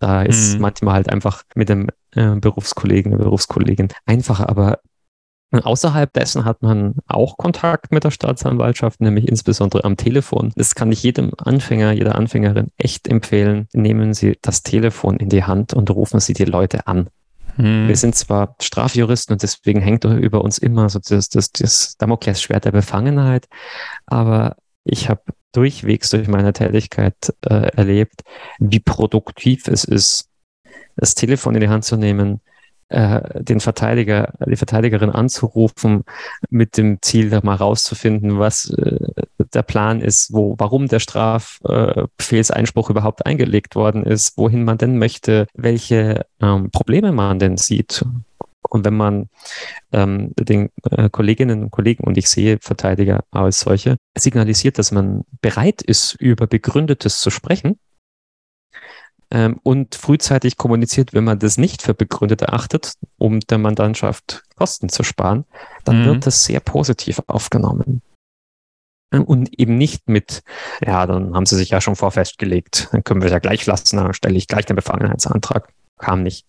Da 0.00 0.22
ist 0.22 0.54
mhm. 0.54 0.62
manchmal 0.62 0.94
halt 0.94 1.10
einfach 1.10 1.44
mit 1.54 1.68
dem 1.68 1.88
Berufskollegen, 2.12 3.16
Berufskollegin 3.16 3.88
einfacher, 4.04 4.48
aber 4.48 4.80
Außerhalb 5.52 6.12
dessen 6.12 6.44
hat 6.44 6.62
man 6.62 6.96
auch 7.06 7.36
Kontakt 7.36 7.92
mit 7.92 8.04
der 8.04 8.10
Staatsanwaltschaft, 8.10 9.00
nämlich 9.00 9.28
insbesondere 9.28 9.84
am 9.84 9.96
Telefon. 9.96 10.52
Das 10.56 10.74
kann 10.74 10.90
ich 10.90 11.02
jedem 11.02 11.32
Anfänger, 11.38 11.92
jeder 11.92 12.16
Anfängerin 12.16 12.72
echt 12.76 13.08
empfehlen. 13.08 13.68
Nehmen 13.72 14.12
Sie 14.12 14.36
das 14.42 14.62
Telefon 14.62 15.18
in 15.18 15.28
die 15.28 15.44
Hand 15.44 15.72
und 15.72 15.90
rufen 15.90 16.18
Sie 16.20 16.32
die 16.32 16.44
Leute 16.44 16.86
an. 16.88 17.08
Hm. 17.56 17.88
Wir 17.88 17.96
sind 17.96 18.16
zwar 18.16 18.56
Strafjuristen 18.60 19.34
und 19.34 19.42
deswegen 19.42 19.80
hängt 19.80 20.04
über 20.04 20.42
uns 20.42 20.58
immer 20.58 20.88
so 20.88 20.98
das, 20.98 21.28
das, 21.28 21.52
das 21.52 21.96
Damoklesschwert 21.96 22.64
der 22.64 22.72
Befangenheit, 22.72 23.46
aber 24.04 24.56
ich 24.84 25.08
habe 25.08 25.22
durchwegs 25.52 26.10
durch 26.10 26.28
meine 26.28 26.52
Tätigkeit 26.52 27.32
äh, 27.48 27.70
erlebt, 27.76 28.22
wie 28.58 28.80
produktiv 28.80 29.68
es 29.68 29.84
ist, 29.84 30.28
das 30.96 31.14
Telefon 31.14 31.54
in 31.54 31.62
die 31.62 31.68
Hand 31.68 31.84
zu 31.84 31.96
nehmen, 31.96 32.40
äh, 32.88 33.42
den 33.42 33.60
Verteidiger, 33.60 34.34
die 34.46 34.56
Verteidigerin 34.56 35.10
anzurufen, 35.10 36.04
mit 36.50 36.76
dem 36.76 36.98
Ziel, 37.02 37.30
da 37.30 37.40
mal 37.42 37.56
rauszufinden, 37.56 38.38
was 38.38 38.70
äh, 38.70 38.98
der 39.54 39.62
Plan 39.62 40.00
ist, 40.00 40.32
wo, 40.32 40.54
warum 40.58 40.88
der 40.88 41.00
Strafbefehlseinspruch 41.00 42.88
äh, 42.88 42.92
überhaupt 42.92 43.26
eingelegt 43.26 43.74
worden 43.74 44.04
ist, 44.04 44.38
wohin 44.38 44.64
man 44.64 44.78
denn 44.78 44.98
möchte, 44.98 45.46
welche 45.54 46.26
ähm, 46.40 46.70
Probleme 46.70 47.12
man 47.12 47.38
denn 47.38 47.56
sieht. 47.56 48.04
Und 48.68 48.84
wenn 48.84 48.96
man 48.96 49.28
ähm, 49.92 50.32
den 50.38 50.70
äh, 50.90 51.08
Kolleginnen 51.08 51.64
und 51.64 51.70
Kollegen, 51.70 52.04
und 52.04 52.16
ich 52.16 52.28
sehe 52.28 52.58
Verteidiger 52.60 53.24
als 53.30 53.60
solche, 53.60 53.96
signalisiert, 54.16 54.78
dass 54.78 54.92
man 54.92 55.24
bereit 55.40 55.82
ist, 55.82 56.14
über 56.14 56.46
Begründetes 56.46 57.20
zu 57.20 57.30
sprechen, 57.30 57.78
ähm, 59.36 59.60
und 59.62 59.94
frühzeitig 59.94 60.56
kommuniziert, 60.56 61.12
wenn 61.12 61.24
man 61.24 61.38
das 61.38 61.58
nicht 61.58 61.82
für 61.82 61.92
begründet 61.92 62.40
erachtet, 62.40 62.94
um 63.18 63.40
der 63.40 63.58
Mandantschaft 63.58 64.44
Kosten 64.56 64.88
zu 64.88 65.02
sparen, 65.02 65.44
dann 65.84 66.00
mhm. 66.00 66.06
wird 66.06 66.26
das 66.26 66.46
sehr 66.46 66.60
positiv 66.60 67.20
aufgenommen. 67.26 68.00
Ähm, 69.12 69.24
und 69.24 69.50
eben 69.60 69.76
nicht 69.76 70.08
mit, 70.08 70.42
ja, 70.80 71.06
dann 71.06 71.34
haben 71.34 71.44
sie 71.44 71.56
sich 71.56 71.68
ja 71.68 71.82
schon 71.82 71.96
vorfestgelegt, 71.96 72.88
dann 72.92 73.04
können 73.04 73.20
wir 73.20 73.26
es 73.26 73.32
ja 73.32 73.38
gleich 73.38 73.66
lassen, 73.66 73.98
dann 73.98 74.14
stelle 74.14 74.38
ich 74.38 74.48
gleich 74.48 74.64
den 74.64 74.76
Befangenheitsantrag. 74.76 75.68
Kam 75.98 76.22
nicht. 76.22 76.46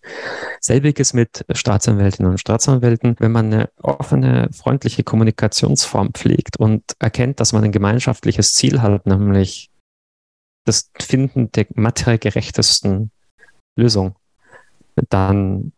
Selbiges 0.60 1.12
mit 1.12 1.44
Staatsanwältinnen 1.50 2.32
und 2.32 2.38
Staatsanwälten, 2.38 3.16
wenn 3.18 3.32
man 3.32 3.52
eine 3.52 3.70
offene, 3.82 4.48
freundliche 4.52 5.04
Kommunikationsform 5.04 6.12
pflegt 6.14 6.58
und 6.58 6.82
erkennt, 6.98 7.40
dass 7.40 7.52
man 7.52 7.64
ein 7.64 7.72
gemeinschaftliches 7.72 8.54
Ziel 8.54 8.80
hat, 8.80 9.06
nämlich 9.06 9.70
das 10.68 10.90
Finden 10.98 11.50
der 11.52 11.66
materiell 11.74 12.18
gerechtesten 12.18 13.10
Lösung, 13.76 14.16
dann 15.08 15.72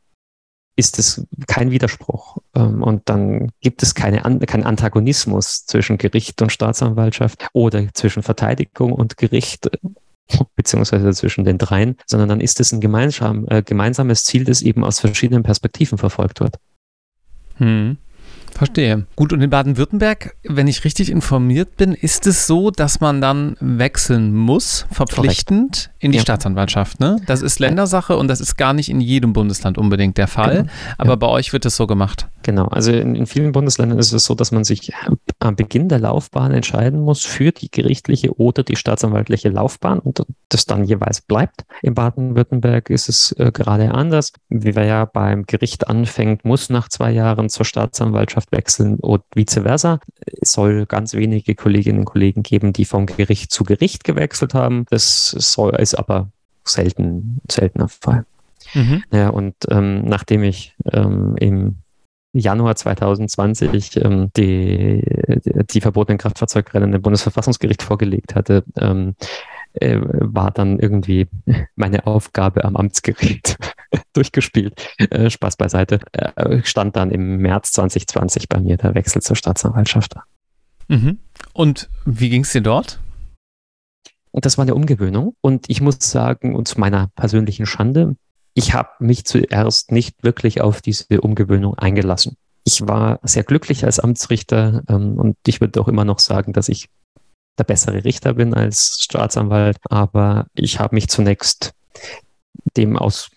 ist 0.77 0.99
es 0.99 1.27
kein 1.47 1.71
Widerspruch. 1.71 2.39
Ähm, 2.55 2.83
und 2.83 3.09
dann 3.09 3.53
gibt 3.61 3.83
es 3.83 3.95
keine, 3.95 4.23
keinen 4.47 4.65
Antagonismus 4.65 5.67
zwischen 5.67 5.99
Gericht 5.99 6.41
und 6.43 6.51
Staatsanwaltschaft 6.51 7.49
oder 7.53 7.93
zwischen 7.93 8.23
Verteidigung 8.23 8.93
und 8.93 9.17
Gericht 9.17 9.71
beziehungsweise 10.57 11.13
zwischen 11.13 11.45
den 11.45 11.59
dreien, 11.59 11.97
sondern 12.07 12.29
dann 12.31 12.41
ist 12.41 12.61
es 12.61 12.73
ein 12.73 12.81
gemeinsam, 12.81 13.47
äh, 13.49 13.63
gemeinsames 13.63 14.25
Ziel, 14.25 14.45
das 14.45 14.63
eben 14.63 14.85
aus 14.85 15.01
verschiedenen 15.01 15.43
Perspektiven 15.43 15.99
verfolgt 15.99 16.41
wird. 16.41 16.57
Hm. 17.57 17.99
Verstehe. 18.61 19.07
Gut, 19.17 19.33
und 19.33 19.41
in 19.41 19.49
Baden-Württemberg, 19.49 20.37
wenn 20.43 20.69
ich 20.69 20.85
richtig 20.85 21.09
informiert 21.09 21.79
bin, 21.79 21.95
ist 21.95 22.27
es 22.27 22.47
so, 22.47 22.71
dass 22.71 23.01
man 23.01 23.23
dann 23.23 23.57
wechseln 23.59 24.35
muss, 24.35 24.85
verpflichtend 24.93 25.85
Korrekt. 25.85 25.91
in 25.99 26.13
die 26.13 26.19
ja. 26.19 26.23
Staatsanwaltschaft. 26.23 27.01
Ne? 27.01 27.17
Das 27.25 27.41
ist 27.41 27.59
Ländersache 27.59 28.19
und 28.19 28.29
das 28.29 28.39
ist 28.43 28.57
gar 28.57 28.75
nicht 28.75 28.91
in 28.91 29.01
jedem 29.01 29.33
Bundesland 29.33 29.79
unbedingt 29.79 30.19
der 30.19 30.29
Fall. 30.29 30.57
Genau. 30.57 30.73
Aber 30.99 31.13
ja. 31.13 31.17
bei 31.17 31.29
euch 31.29 31.55
wird 31.55 31.65
es 31.65 31.75
so 31.75 31.87
gemacht. 31.87 32.29
Genau, 32.43 32.67
also 32.67 32.91
in, 32.93 33.15
in, 33.15 33.27
vielen 33.27 33.53
Bundesländern 33.53 33.99
ist 33.99 34.13
es 34.13 34.25
so, 34.25 34.35
dass 34.35 34.51
man 34.51 34.65
sich 34.65 34.93
am 35.41 35.57
Beginn 35.57 35.89
der 35.89 35.99
Laufbahn 35.99 36.53
entscheiden 36.53 37.01
muss 37.01 37.25
für 37.25 37.53
die 37.53 37.71
gerichtliche 37.71 38.35
oder 38.39 38.63
die 38.63 38.77
staatsanwaltliche 38.77 39.51
Laufbahn 39.51 39.99
und 39.99 40.25
das 40.49 40.65
dann 40.65 40.85
jeweils 40.85 41.21
bleibt. 41.21 41.65
In 41.83 41.95
Baden-Württemberg 41.95 42.89
ist 42.89 43.09
es 43.11 43.33
äh, 43.33 43.53
gerade 43.53 43.93
anders. 43.93 44.33
Wer 44.49 44.85
ja 44.85 45.05
beim 45.05 45.45
Gericht 45.45 45.89
anfängt, 45.89 46.45
muss 46.45 46.71
nach 46.71 46.89
zwei 46.89 47.11
Jahren 47.11 47.51
zur 47.51 47.67
Staatsanwaltschaft 47.67 48.53
wechseln 48.53 48.97
und 48.97 49.23
vice 49.35 49.61
versa. 49.63 50.01
Es 50.41 50.53
soll 50.53 50.87
ganz 50.87 51.13
wenige 51.13 51.55
Kolleginnen 51.55 52.01
und 52.01 52.05
Kollegen 52.07 52.43
geben, 52.43 52.73
die 52.73 52.87
vom 52.87 53.05
Gericht 53.05 53.53
zu 53.53 53.65
Gericht 53.65 54.05
gewechselt 54.05 54.55
haben. 54.55 54.87
Das 54.89 55.31
soll, 55.31 55.75
ist 55.77 55.95
aber 55.95 56.31
selten, 56.65 57.41
seltener 57.51 57.89
Fall. 57.89 58.25
Mhm. 58.75 59.03
Ja, 59.13 59.29
und 59.29 59.55
ähm, 59.69 60.05
nachdem 60.05 60.43
ich 60.43 60.75
ähm, 60.93 61.37
im 61.39 61.77
Januar 62.33 62.77
2020 62.77 63.97
ähm, 63.97 64.31
die, 64.37 65.03
die 65.71 65.81
verbotenen 65.81 66.19
Kraftfahrzeugrennen 66.19 66.93
im 66.93 67.03
Bundesverfassungsgericht 67.03 67.83
vorgelegt 67.83 68.35
hatte, 68.35 68.65
ähm, 68.77 69.17
äh, 69.73 69.99
war 70.01 70.51
dann 70.51 70.79
irgendwie 70.79 71.29
meine 71.77 72.07
Aufgabe 72.07 72.65
am 72.65 72.77
Amtsgericht 72.77 73.57
durchgespielt. 74.13 74.95
Äh, 74.99 75.31
Spaß 75.31 75.57
beiseite. 75.57 76.01
Äh, 76.13 76.63
stand 76.65 76.97
dann 76.97 77.11
im 77.11 77.39
März 77.39 77.73
2020 77.73 78.49
bei 78.49 78.61
mir 78.61 78.77
der 78.77 78.95
Wechsel 78.95 79.23
zur 79.23 79.37
Staatsanwaltschaft. 79.37 80.15
Mhm. 80.89 81.19
Und 81.53 81.89
wie 82.05 82.31
ging 82.31 82.43
es 82.43 82.53
dir 82.53 82.63
dort? 82.63 83.01
Und 84.33 84.45
das 84.45 84.59
war 84.59 84.63
eine 84.63 84.75
Umgewöhnung. 84.75 85.35
Und 85.41 85.69
ich 85.69 85.81
muss 85.81 85.99
sagen, 86.01 86.55
und 86.55 86.69
zu 86.69 86.79
meiner 86.79 87.09
persönlichen 87.17 87.67
Schande, 87.67 88.17
ich 88.61 88.75
habe 88.75 88.91
mich 88.99 89.25
zuerst 89.25 89.91
nicht 89.91 90.23
wirklich 90.23 90.61
auf 90.61 90.83
diese 90.83 91.23
Umgewöhnung 91.23 91.79
eingelassen. 91.79 92.37
Ich 92.65 92.87
war 92.87 93.19
sehr 93.23 93.43
glücklich 93.43 93.87
als 93.87 93.99
Amtsrichter 93.99 94.83
ähm, 94.87 95.19
und 95.19 95.37
ich 95.47 95.63
würde 95.63 95.81
auch 95.81 95.89
immer 95.89 96.05
noch 96.05 96.19
sagen, 96.19 96.53
dass 96.53 96.69
ich 96.69 96.91
der 97.59 97.65
bessere 97.65 98.05
Richter 98.05 98.35
bin 98.35 98.53
als 98.53 98.99
Staatsanwalt, 99.01 99.79
aber 99.89 100.47
ich 100.55 100.79
habe 100.79 100.95
mich 100.95 101.09
zunächst 101.09 101.73
dem 102.77 102.99
aus 102.99 103.31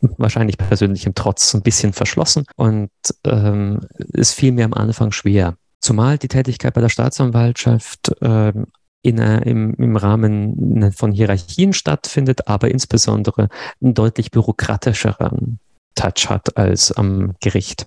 wahrscheinlich 0.00 0.58
persönlichem 0.58 1.14
Trotz 1.14 1.52
ein 1.54 1.62
bisschen 1.62 1.92
verschlossen 1.92 2.44
und 2.54 2.90
ähm, 3.24 3.80
es 4.12 4.32
fiel 4.32 4.52
mir 4.52 4.64
am 4.64 4.74
Anfang 4.74 5.10
schwer. 5.10 5.56
Zumal 5.80 6.18
die 6.18 6.28
Tätigkeit 6.28 6.74
bei 6.74 6.80
der 6.80 6.88
Staatsanwaltschaft 6.88 8.12
ähm, 8.20 8.66
in, 9.06 9.18
äh, 9.18 9.40
im, 9.48 9.74
im 9.74 9.96
Rahmen 9.96 10.92
von 10.92 11.12
Hierarchien 11.12 11.72
stattfindet, 11.72 12.48
aber 12.48 12.70
insbesondere 12.70 13.48
einen 13.80 13.94
deutlich 13.94 14.30
bürokratischeren 14.30 15.58
Touch 15.94 16.28
hat 16.28 16.56
als 16.56 16.92
am 16.92 17.34
Gericht. 17.40 17.86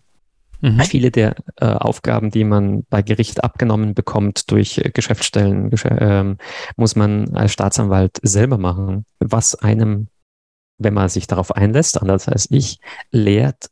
Mhm. 0.62 0.82
Viele 0.82 1.12
der 1.12 1.36
äh, 1.58 1.66
Aufgaben, 1.66 2.32
die 2.32 2.44
man 2.44 2.84
bei 2.90 3.02
Gericht 3.02 3.44
abgenommen 3.44 3.94
bekommt 3.94 4.52
durch 4.52 4.78
äh, 4.80 4.90
Geschäftsstellen, 4.90 5.70
gesch 5.70 5.86
äh, 5.86 6.36
muss 6.76 6.96
man 6.96 7.36
als 7.36 7.54
Staatsanwalt 7.54 8.18
selber 8.22 8.58
machen, 8.58 9.06
was 9.20 9.56
einem, 9.56 10.08
wenn 10.78 10.94
man 10.94 11.08
sich 11.08 11.28
darauf 11.28 11.56
einlässt, 11.56 12.02
anders 12.02 12.28
als 12.28 12.48
ich, 12.52 12.80
lehrt, 13.12 13.70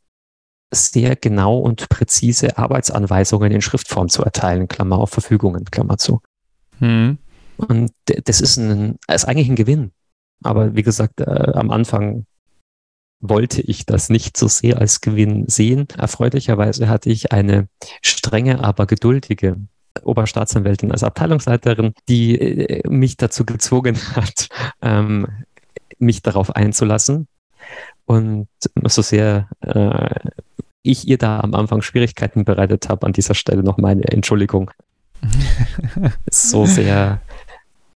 sehr 0.70 1.16
genau 1.16 1.58
und 1.58 1.88
präzise 1.88 2.58
Arbeitsanweisungen 2.58 3.52
in 3.52 3.62
Schriftform 3.62 4.08
zu 4.08 4.22
erteilen, 4.22 4.68
Klammer 4.68 4.98
auf 4.98 5.10
Verfügungen, 5.10 5.64
Klammer 5.66 5.98
zu. 5.98 6.20
Mhm. 6.80 7.18
Und 7.58 7.92
das 8.04 8.40
ist, 8.40 8.56
ein, 8.56 8.98
ist 9.12 9.24
eigentlich 9.26 9.48
ein 9.48 9.56
Gewinn. 9.56 9.92
Aber 10.42 10.74
wie 10.74 10.82
gesagt, 10.82 11.20
äh, 11.20 11.24
am 11.24 11.70
Anfang 11.70 12.26
wollte 13.20 13.60
ich 13.60 13.84
das 13.84 14.10
nicht 14.10 14.36
so 14.36 14.46
sehr 14.46 14.78
als 14.78 15.00
Gewinn 15.00 15.48
sehen. 15.48 15.88
Erfreulicherweise 15.96 16.88
hatte 16.88 17.10
ich 17.10 17.32
eine 17.32 17.68
strenge, 18.00 18.62
aber 18.62 18.86
geduldige 18.86 19.56
Oberstaatsanwältin 20.04 20.92
als 20.92 21.02
Abteilungsleiterin, 21.02 21.94
die 22.08 22.38
äh, 22.38 22.88
mich 22.88 23.16
dazu 23.16 23.44
gezwungen 23.44 23.96
hat, 24.14 24.48
ähm, 24.80 25.26
mich 25.98 26.22
darauf 26.22 26.54
einzulassen. 26.54 27.26
Und 28.06 28.48
so 28.86 29.02
sehr 29.02 29.48
äh, 29.60 30.30
ich 30.82 31.06
ihr 31.06 31.18
da 31.18 31.40
am 31.40 31.54
Anfang 31.54 31.82
Schwierigkeiten 31.82 32.44
bereitet 32.44 32.88
habe, 32.88 33.06
an 33.06 33.12
dieser 33.12 33.34
Stelle 33.34 33.62
noch 33.62 33.76
meine 33.76 34.04
Entschuldigung. 34.04 34.70
so 36.30 36.64
sehr 36.64 37.20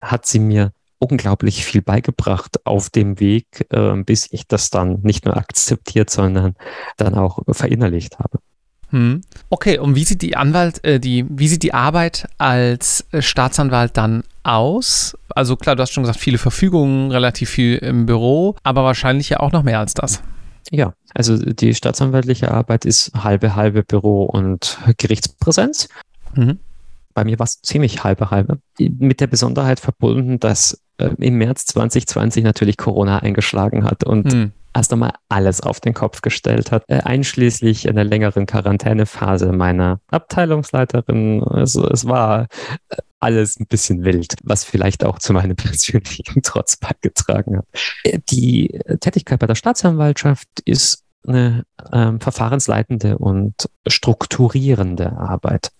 hat 0.02 0.26
sie 0.26 0.40
mir 0.40 0.72
unglaublich 0.98 1.64
viel 1.64 1.82
beigebracht 1.82 2.64
auf 2.64 2.90
dem 2.90 3.18
Weg, 3.18 3.66
äh, 3.70 3.96
bis 4.04 4.28
ich 4.30 4.46
das 4.46 4.70
dann 4.70 5.00
nicht 5.02 5.24
nur 5.24 5.36
akzeptiert, 5.36 6.10
sondern 6.10 6.54
dann 6.96 7.14
auch 7.14 7.40
verinnerlicht 7.50 8.18
habe. 8.18 8.38
Hm. 8.90 9.22
Okay, 9.48 9.78
und 9.78 9.96
wie 9.96 10.04
sieht 10.04 10.22
die 10.22 10.36
Anwalt, 10.36 10.84
äh, 10.84 11.00
die, 11.00 11.24
wie 11.28 11.48
sieht 11.48 11.62
die 11.62 11.74
Arbeit 11.74 12.28
als 12.38 13.06
äh, 13.10 13.22
Staatsanwalt 13.22 13.96
dann 13.96 14.22
aus? 14.42 15.16
Also 15.34 15.56
klar, 15.56 15.76
du 15.76 15.82
hast 15.82 15.92
schon 15.92 16.02
gesagt, 16.02 16.20
viele 16.20 16.38
Verfügungen, 16.38 17.10
relativ 17.10 17.50
viel 17.50 17.78
im 17.78 18.06
Büro, 18.06 18.54
aber 18.62 18.84
wahrscheinlich 18.84 19.30
ja 19.30 19.40
auch 19.40 19.50
noch 19.50 19.62
mehr 19.62 19.78
als 19.78 19.94
das. 19.94 20.22
Ja, 20.70 20.92
also 21.14 21.36
die 21.36 21.74
staatsanwaltliche 21.74 22.50
Arbeit 22.52 22.84
ist 22.84 23.12
halbe 23.14 23.56
halbe 23.56 23.82
Büro 23.82 24.24
und 24.24 24.78
Gerichtspräsenz. 24.98 25.88
Mhm 26.34 26.58
bei 27.14 27.24
mir 27.24 27.38
war 27.38 27.44
es 27.44 27.60
ziemlich 27.60 28.04
halbe 28.04 28.30
halbe. 28.30 28.58
Mit 28.78 29.20
der 29.20 29.26
Besonderheit 29.26 29.80
verbunden, 29.80 30.40
dass 30.40 30.80
äh, 30.98 31.10
im 31.18 31.36
März 31.36 31.66
2020 31.66 32.44
natürlich 32.44 32.76
Corona 32.76 33.18
eingeschlagen 33.18 33.84
hat 33.84 34.04
und 34.04 34.32
hm. 34.32 34.52
erst 34.74 34.92
einmal 34.92 35.12
alles 35.28 35.60
auf 35.60 35.80
den 35.80 35.94
Kopf 35.94 36.22
gestellt 36.22 36.70
hat, 36.70 36.84
äh, 36.88 37.00
einschließlich 37.00 37.88
einer 37.88 38.04
längeren 38.04 38.46
Quarantänephase 38.46 39.52
meiner 39.52 40.00
Abteilungsleiterin. 40.10 41.42
Also 41.42 41.88
es 41.88 42.06
war 42.06 42.46
äh, 42.88 42.96
alles 43.20 43.58
ein 43.58 43.66
bisschen 43.66 44.04
wild, 44.04 44.34
was 44.42 44.64
vielleicht 44.64 45.04
auch 45.04 45.18
zu 45.18 45.32
meinem 45.32 45.56
persönlichen 45.56 46.42
Trotz 46.42 46.76
beigetragen 46.76 47.58
hat. 47.58 47.66
Äh, 48.04 48.18
die 48.28 48.78
Tätigkeit 49.00 49.38
bei 49.38 49.46
der 49.46 49.54
Staatsanwaltschaft 49.54 50.48
ist 50.64 51.04
eine 51.26 51.64
ähm, 51.92 52.20
verfahrensleitende 52.20 53.18
und 53.18 53.68
strukturierende 53.86 55.12
Arbeit 55.12 55.70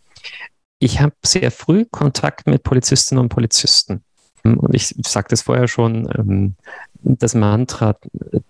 ich 0.83 1.01
habe 1.01 1.15
sehr 1.25 1.53
früh 1.53 1.85
Kontakt 1.85 2.49
mit 2.49 2.65
Polizistinnen 2.65 3.23
und 3.23 3.29
Polizisten. 3.29 4.03
Und 4.43 4.75
ich 4.75 4.89
sagte 5.07 5.35
es 5.35 5.43
vorher 5.43 5.69
schon, 5.69 6.09
ähm, 6.19 6.57
das 6.95 7.37
Mantra 7.37 7.97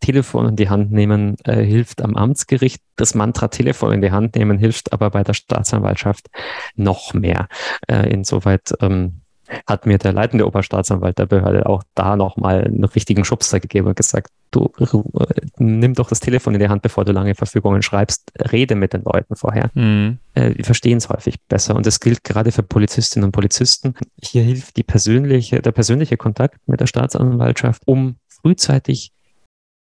Telefon 0.00 0.48
in 0.48 0.56
die 0.56 0.70
Hand 0.70 0.90
nehmen 0.92 1.36
äh, 1.44 1.62
hilft 1.62 2.00
am 2.00 2.16
Amtsgericht. 2.16 2.80
Das 2.96 3.14
Mantra 3.14 3.48
Telefon 3.48 3.92
in 3.92 4.00
die 4.00 4.12
Hand 4.12 4.34
nehmen 4.36 4.58
hilft 4.58 4.94
aber 4.94 5.10
bei 5.10 5.22
der 5.22 5.34
Staatsanwaltschaft 5.34 6.28
noch 6.74 7.12
mehr. 7.12 7.48
Äh, 7.86 8.10
insoweit 8.10 8.72
ähm, 8.80 9.20
hat 9.66 9.84
mir 9.84 9.98
der 9.98 10.14
leitende 10.14 10.46
Oberstaatsanwalt 10.46 11.18
der 11.18 11.26
Behörde 11.26 11.66
auch 11.66 11.82
da 11.94 12.16
nochmal 12.16 12.64
einen 12.64 12.84
richtigen 12.84 13.26
Schubser 13.26 13.60
gegeben 13.60 13.88
und 13.88 13.96
gesagt, 13.96 14.30
du 14.52 14.70
äh, 14.78 15.40
nimm 15.58 15.94
doch 15.94 16.08
das 16.08 16.20
Telefon 16.20 16.54
in 16.54 16.60
die 16.60 16.68
Hand, 16.68 16.82
bevor 16.82 17.04
du 17.04 17.12
lange 17.12 17.34
Verfügungen 17.34 17.82
schreibst, 17.82 18.30
rede 18.52 18.74
mit 18.74 18.92
den 18.92 19.02
Leuten 19.02 19.34
vorher. 19.34 19.70
Mhm. 19.74 20.18
Äh, 20.34 20.54
die 20.54 20.62
verstehen 20.62 20.98
es 20.98 21.08
häufig 21.08 21.40
besser 21.48 21.74
und 21.74 21.86
das 21.86 22.00
gilt 22.00 22.22
gerade 22.22 22.52
für 22.52 22.62
Polizistinnen 22.62 23.26
und 23.26 23.32
Polizisten. 23.32 23.94
Hier 24.22 24.42
hilft 24.42 24.76
die 24.76 24.84
persönliche, 24.84 25.60
der 25.60 25.72
persönliche 25.72 26.16
Kontakt 26.16 26.60
mit 26.66 26.80
der 26.80 26.86
Staatsanwaltschaft, 26.86 27.82
um 27.86 28.16
frühzeitig 28.28 29.12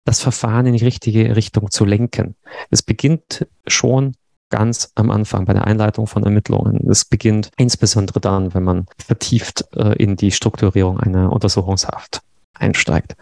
das 0.05 0.21
Verfahren 0.21 0.67
in 0.67 0.77
die 0.77 0.85
richtige 0.85 1.37
Richtung 1.37 1.71
zu 1.71 1.85
lenken. 1.85 2.37
Es 2.71 2.83
beginnt 2.83 3.47
schon 3.67 4.15
ganz 4.51 4.93
am 4.97 5.11
Anfang 5.11 5.45
bei 5.45 5.53
der 5.53 5.67
Einleitung 5.67 6.07
von 6.07 6.25
Ermittlungen. 6.25 6.91
Es 6.91 7.05
beginnt 7.05 7.51
insbesondere 7.57 8.21
dann, 8.21 8.53
wenn 8.53 8.65
man 8.65 8.87
vertieft 8.99 9.65
äh, 9.77 9.95
in 10.03 10.17
die 10.17 10.33
Strukturierung 10.33 10.99
einer 10.99 11.33
Untersuchungshaft 11.33 12.21
einsteigt. 12.55 13.17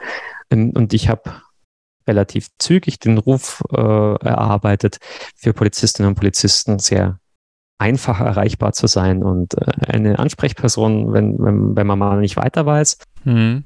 Ähm, 0.50 0.70
und 0.70 0.92
ich 0.92 1.08
habe 1.08 1.42
relativ 2.06 2.48
zügig 2.58 2.98
den 2.98 3.18
Ruf 3.18 3.62
äh, 3.70 3.76
erarbeitet, 3.76 4.98
für 5.37 5.52
Polizistinnen 5.52 6.11
und 6.11 6.14
Polizisten 6.14 6.78
sehr 6.78 7.18
einfach 7.78 8.20
erreichbar 8.20 8.72
zu 8.72 8.87
sein 8.87 9.22
und 9.22 9.54
äh, 9.54 9.92
eine 9.92 10.18
Ansprechperson, 10.18 11.12
wenn, 11.12 11.38
wenn, 11.38 11.76
wenn 11.76 11.87
man 11.87 11.98
mal 11.98 12.20
nicht 12.20 12.37
weiter 12.37 12.66
weiß. 12.66 12.98
Mhm. 13.24 13.64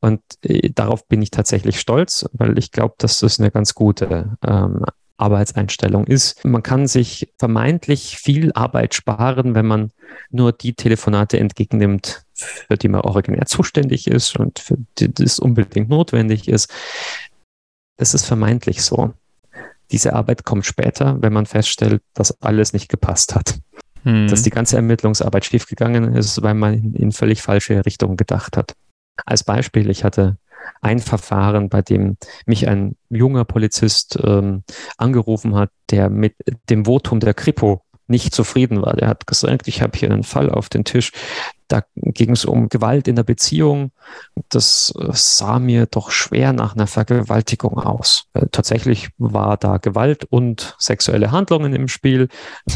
Und 0.00 0.20
äh, 0.42 0.70
darauf 0.70 1.06
bin 1.06 1.22
ich 1.22 1.30
tatsächlich 1.30 1.80
stolz, 1.80 2.28
weil 2.32 2.58
ich 2.58 2.72
glaube, 2.72 2.94
dass 2.98 3.20
das 3.20 3.38
eine 3.38 3.50
ganz 3.50 3.74
gute 3.74 4.36
ähm, 4.46 4.84
Arbeitseinstellung 5.16 6.06
ist. 6.06 6.44
Man 6.44 6.62
kann 6.62 6.86
sich 6.86 7.32
vermeintlich 7.38 8.18
viel 8.18 8.52
Arbeit 8.52 8.94
sparen, 8.94 9.54
wenn 9.54 9.66
man 9.66 9.90
nur 10.30 10.52
die 10.52 10.74
Telefonate 10.74 11.38
entgegennimmt, 11.38 12.24
für 12.38 12.76
die 12.76 12.88
man 12.88 13.02
originär 13.02 13.46
zuständig 13.46 14.06
ist 14.06 14.36
und 14.36 14.58
für 14.58 14.76
die 14.98 15.12
das 15.12 15.38
unbedingt 15.38 15.88
notwendig 15.88 16.48
ist. 16.48 16.72
Das 17.96 18.14
ist 18.14 18.24
vermeintlich 18.24 18.82
so. 18.82 19.12
Diese 19.90 20.12
Arbeit 20.12 20.44
kommt 20.44 20.66
später, 20.66 21.20
wenn 21.20 21.32
man 21.32 21.46
feststellt, 21.46 22.02
dass 22.14 22.40
alles 22.42 22.72
nicht 22.72 22.88
gepasst 22.88 23.34
hat. 23.34 23.58
Hm. 24.04 24.28
Dass 24.28 24.42
die 24.42 24.50
ganze 24.50 24.76
Ermittlungsarbeit 24.76 25.44
schiefgegangen 25.44 26.14
ist, 26.14 26.42
weil 26.42 26.54
man 26.54 26.74
in, 26.74 26.94
in 26.94 27.12
völlig 27.12 27.42
falsche 27.42 27.84
Richtungen 27.84 28.16
gedacht 28.16 28.56
hat. 28.56 28.74
Als 29.26 29.42
Beispiel, 29.42 29.90
ich 29.90 30.04
hatte 30.04 30.36
ein 30.80 30.98
Verfahren, 31.00 31.68
bei 31.68 31.82
dem 31.82 32.16
mich 32.46 32.68
ein 32.68 32.96
junger 33.08 33.44
Polizist 33.44 34.18
ähm, 34.22 34.62
angerufen 34.96 35.54
hat, 35.56 35.70
der 35.90 36.10
mit 36.10 36.34
dem 36.68 36.84
Votum 36.84 37.20
der 37.20 37.34
Kripo 37.34 37.82
nicht 38.08 38.34
zufrieden 38.34 38.82
war. 38.82 38.94
Der 38.96 39.08
hat 39.08 39.26
gesagt, 39.26 39.68
ich 39.68 39.82
habe 39.82 39.98
hier 39.98 40.10
einen 40.10 40.24
Fall 40.24 40.50
auf 40.50 40.68
den 40.68 40.84
Tisch, 40.84 41.12
da 41.68 41.82
ging 41.94 42.30
es 42.30 42.46
um 42.46 42.70
Gewalt 42.70 43.06
in 43.08 43.16
der 43.16 43.22
Beziehung. 43.22 43.92
Das 44.48 44.92
äh, 44.98 45.10
sah 45.12 45.58
mir 45.58 45.86
doch 45.86 46.10
schwer 46.10 46.54
nach 46.54 46.74
einer 46.74 46.86
Vergewaltigung 46.86 47.78
aus. 47.78 48.24
Äh, 48.32 48.46
tatsächlich 48.50 49.10
war 49.18 49.58
da 49.58 49.76
Gewalt 49.76 50.24
und 50.24 50.74
sexuelle 50.78 51.30
Handlungen 51.30 51.74
im 51.74 51.88
Spiel. 51.88 52.28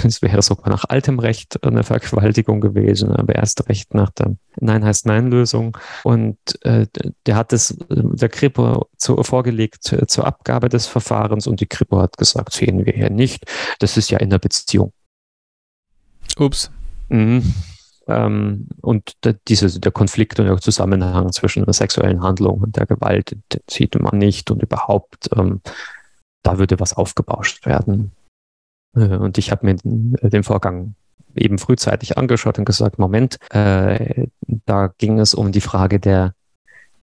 Es 0.05 0.21
wäre 0.21 0.43
sogar 0.43 0.69
nach 0.69 0.85
altem 0.89 1.19
Recht 1.19 1.65
eine 1.65 1.85
Vergewaltigung 1.85 2.61
gewesen, 2.61 3.13
aber 3.13 3.35
erst 3.35 3.69
recht 3.69 3.95
nach 3.95 4.11
der 4.11 4.37
Nein 4.61 4.85
heißt 4.85 5.07
Nein-Lösung. 5.07 5.79
Und 6.05 6.37
äh, 6.63 6.87
der 7.25 7.37
hat 7.37 7.55
es 7.55 7.71
äh, 7.71 7.77
der 7.89 8.29
Kripo 8.29 8.89
vorgelegt 8.99 9.85
zur 10.07 10.27
Abgabe 10.27 10.69
des 10.69 10.87
Verfahrens 10.87 11.47
und 11.47 11.61
die 11.61 11.67
Kripo 11.67 11.99
hat 11.99 12.19
gesagt, 12.19 12.53
sehen 12.53 12.85
wir 12.85 12.93
hier 12.93 13.11
nicht. 13.11 13.45
Das 13.79 13.97
ist 13.97 14.11
ja 14.11 14.19
in 14.19 14.29
der 14.29 14.39
Beziehung. 14.39 14.93
Ups. 16.43 16.71
Mhm. 17.09 17.55
Ähm, 18.09 18.69
und 18.81 19.13
der, 19.25 19.37
diese, 19.49 19.79
der 19.79 19.93
Konflikt 19.93 20.41
und 20.41 20.47
der 20.47 20.57
Zusammenhang 20.59 21.33
zwischen 21.33 21.65
der 21.65 21.73
sexuellen 21.73 22.23
Handlung 22.23 22.61
und 22.61 22.77
der 22.77 22.87
Gewalt, 22.87 23.37
sieht 23.71 23.99
man 24.01 24.19
nicht 24.19 24.51
und 24.51 24.63
überhaupt, 24.63 25.31
ähm, 25.37 25.61
da 26.43 26.59
würde 26.59 26.81
was 26.81 26.95
aufgebauscht 26.95 27.65
werden. 27.65 28.13
Äh, 28.97 29.17
und 29.17 29.39
ich 29.39 29.51
habe 29.51 29.67
mir 29.67 29.77
den, 29.77 30.15
den, 30.21 30.43
Vorgang 30.43 30.95
eben 31.35 31.59
frühzeitig 31.59 32.19
angeschaut 32.19 32.59
und 32.59 32.65
gesagt, 32.65 32.99
Moment, 32.99 33.39
äh, 33.51 34.27
da 34.67 34.93
ging 34.99 35.19
es 35.19 35.35
um 35.35 35.53
die 35.53 35.61
Frage 35.61 36.01
der 36.01 36.35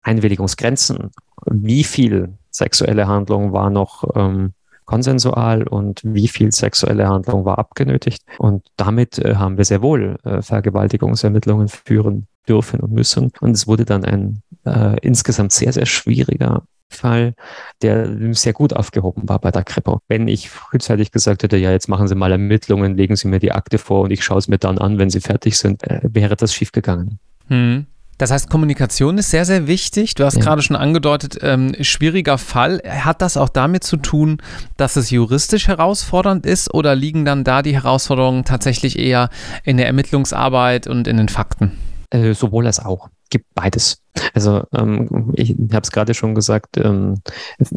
Einwilligungsgrenzen. 0.02 1.12
Wie 1.45 1.84
viel 1.84 2.34
sexuelle 2.50 3.08
Handlung 3.08 3.54
war 3.54 3.69
noch 3.69 4.04
ähm, 4.15 4.54
konsensual 4.88 5.67
und 5.67 6.02
wie 6.04 6.28
viel 6.28 6.52
sexuelle 6.52 7.08
Handlung 7.08 7.45
war 7.45 7.60
abgenötigt. 7.60 8.23
Und 8.39 8.65
damit 8.78 9.19
äh, 9.19 9.36
haben 9.36 9.58
wir 9.58 9.65
sehr 9.65 9.84
wohl 9.84 10.17
äh, 10.23 10.41
Vergewaltigungsermittlungen 10.41 11.67
führen 11.67 12.26
dürfen 12.47 12.80
und 12.80 12.91
müssen. 12.91 13.32
Und 13.41 13.52
es 13.52 13.67
wurde 13.67 13.86
dann 13.86 14.04
ein 14.06 14.41
äh, 14.65 14.97
insgesamt 15.02 15.52
sehr, 15.52 15.73
sehr 15.73 15.86
schwieriger 15.86 16.63
Fall, 16.89 17.34
der 17.82 18.34
sehr 18.34 18.54
gut 18.54 18.73
aufgehoben 18.73 19.28
war 19.28 19.39
bei 19.39 19.52
der 19.52 19.63
Kripo. 19.63 20.00
Wenn 20.08 20.30
ich 20.30 20.50
frühzeitig 20.50 21.12
gesagt 21.12 21.43
hätte, 21.43 21.58
ja, 21.58 21.71
jetzt 21.71 21.89
machen 21.89 22.08
Sie 22.08 22.15
mal 22.15 22.32
Ermittlungen, 22.32 22.95
legen 22.95 23.17
Sie 23.17 23.28
mir 23.28 23.39
die 23.39 23.52
Akte 23.52 23.78
vor 23.78 24.04
und 24.04 24.12
ich 24.12 24.23
schaue 24.23 24.38
es 24.38 24.47
mir 24.47 24.58
dann 24.58 24.78
an, 24.78 24.97
wenn 24.97 25.10
Sie 25.10 25.19
fertig 25.19 25.58
sind, 25.58 25.84
äh, 25.84 26.00
wäre 26.04 26.38
das 26.38 26.54
schiefgegangen. 26.54 27.19
Hm. 27.47 27.88
Das 28.17 28.32
heißt, 28.32 28.49
Kommunikation 28.49 29.17
ist 29.17 29.30
sehr, 29.30 29.45
sehr 29.45 29.67
wichtig. 29.67 30.15
Du 30.15 30.25
hast 30.25 30.38
ja. 30.38 30.43
gerade 30.43 30.62
schon 30.62 30.75
angedeutet, 30.75 31.38
ähm, 31.41 31.75
schwieriger 31.82 32.38
Fall. 32.38 32.82
Hat 32.86 33.21
das 33.21 33.38
auch 33.38 33.49
damit 33.49 33.84
zu 33.84 33.97
tun, 33.97 34.41
dass 34.75 34.95
es 34.95 35.12
juristisch 35.12 35.67
herausfordernd 35.67 36.45
ist 36.45 36.73
oder 36.73 36.95
liegen 36.95 37.25
dann 37.25 37.43
da 37.43 37.62
die 37.62 37.75
Herausforderungen 37.75 38.43
tatsächlich 38.43 38.97
eher 38.97 39.30
in 39.63 39.77
der 39.77 39.88
Ermittlungsarbeit 39.88 40.88
und 40.88 41.08
in 41.08 41.17
den 41.17 41.30
Fakten? 41.30 41.77
Äh, 42.10 42.34
sowohl 42.34 42.65
als 42.65 42.80
auch. 42.80 43.10
Gibt 43.30 43.45
beides. 43.53 44.01
Also 44.34 44.63
ähm, 44.73 45.34
ich 45.36 45.51
habe 45.51 45.82
es 45.84 45.91
gerade 45.91 46.13
schon 46.13 46.34
gesagt, 46.34 46.77
ähm, 46.77 47.21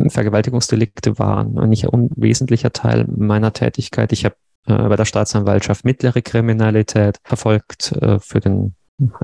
Vergewaltigungsdelikte 0.08 1.18
waren 1.18 1.58
ein 1.58 1.68
nicht 1.68 1.86
unwesentlicher 1.86 2.72
Teil 2.72 3.06
meiner 3.08 3.52
Tätigkeit. 3.52 4.12
Ich 4.12 4.24
habe 4.24 4.36
äh, 4.66 4.88
bei 4.88 4.96
der 4.96 5.04
Staatsanwaltschaft 5.04 5.84
mittlere 5.84 6.22
Kriminalität 6.22 7.18
verfolgt 7.24 7.92
äh, 7.92 8.20
für 8.20 8.40
den 8.40 8.74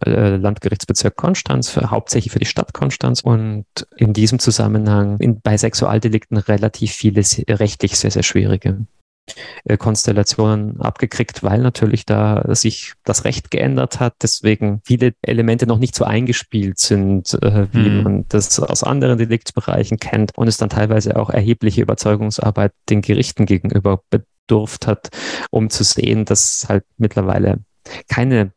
Landgerichtsbezirk 0.05 1.17
Konstanz, 1.17 1.77
hauptsächlich 1.77 2.33
für 2.33 2.39
die 2.39 2.47
Stadt 2.47 2.73
Konstanz 2.73 3.21
und 3.21 3.67
in 3.97 4.13
diesem 4.13 4.39
Zusammenhang 4.39 5.19
in, 5.19 5.41
bei 5.41 5.57
Sexualdelikten 5.57 6.37
relativ 6.39 6.93
viele 6.93 7.23
rechtlich 7.49 7.99
sehr, 7.99 8.11
sehr 8.11 8.23
schwierige 8.23 8.87
äh, 9.65 9.77
Konstellationen 9.77 10.81
abgekriegt, 10.81 11.43
weil 11.43 11.61
natürlich 11.61 12.07
da 12.07 12.45
sich 12.55 12.93
das 13.05 13.25
Recht 13.25 13.51
geändert 13.51 13.99
hat, 13.99 14.15
deswegen 14.23 14.81
viele 14.85 15.15
Elemente 15.23 15.67
noch 15.67 15.79
nicht 15.79 15.95
so 15.95 16.05
eingespielt 16.05 16.79
sind, 16.79 17.35
äh, 17.43 17.67
wie 17.73 17.87
hm. 17.87 18.03
man 18.03 18.25
das 18.29 18.59
aus 18.61 18.85
anderen 18.85 19.19
Deliktsbereichen 19.19 19.99
kennt 19.99 20.37
und 20.37 20.49
es 20.49 20.59
dann 20.59 20.69
teilweise 20.69 21.17
auch 21.17 21.31
erhebliche 21.31 21.83
Überzeugungsarbeit 21.83 22.73
den 22.89 23.03
Gerichten 23.03 23.47
gegenüber 23.47 24.01
bedurft 24.11 24.87
hat, 24.87 25.09
um 25.51 25.71
zu 25.71 25.83
sehen, 25.83 26.25
dass 26.25 26.67
halt 26.69 26.85
mittlerweile 26.97 27.59
keine 28.09 28.53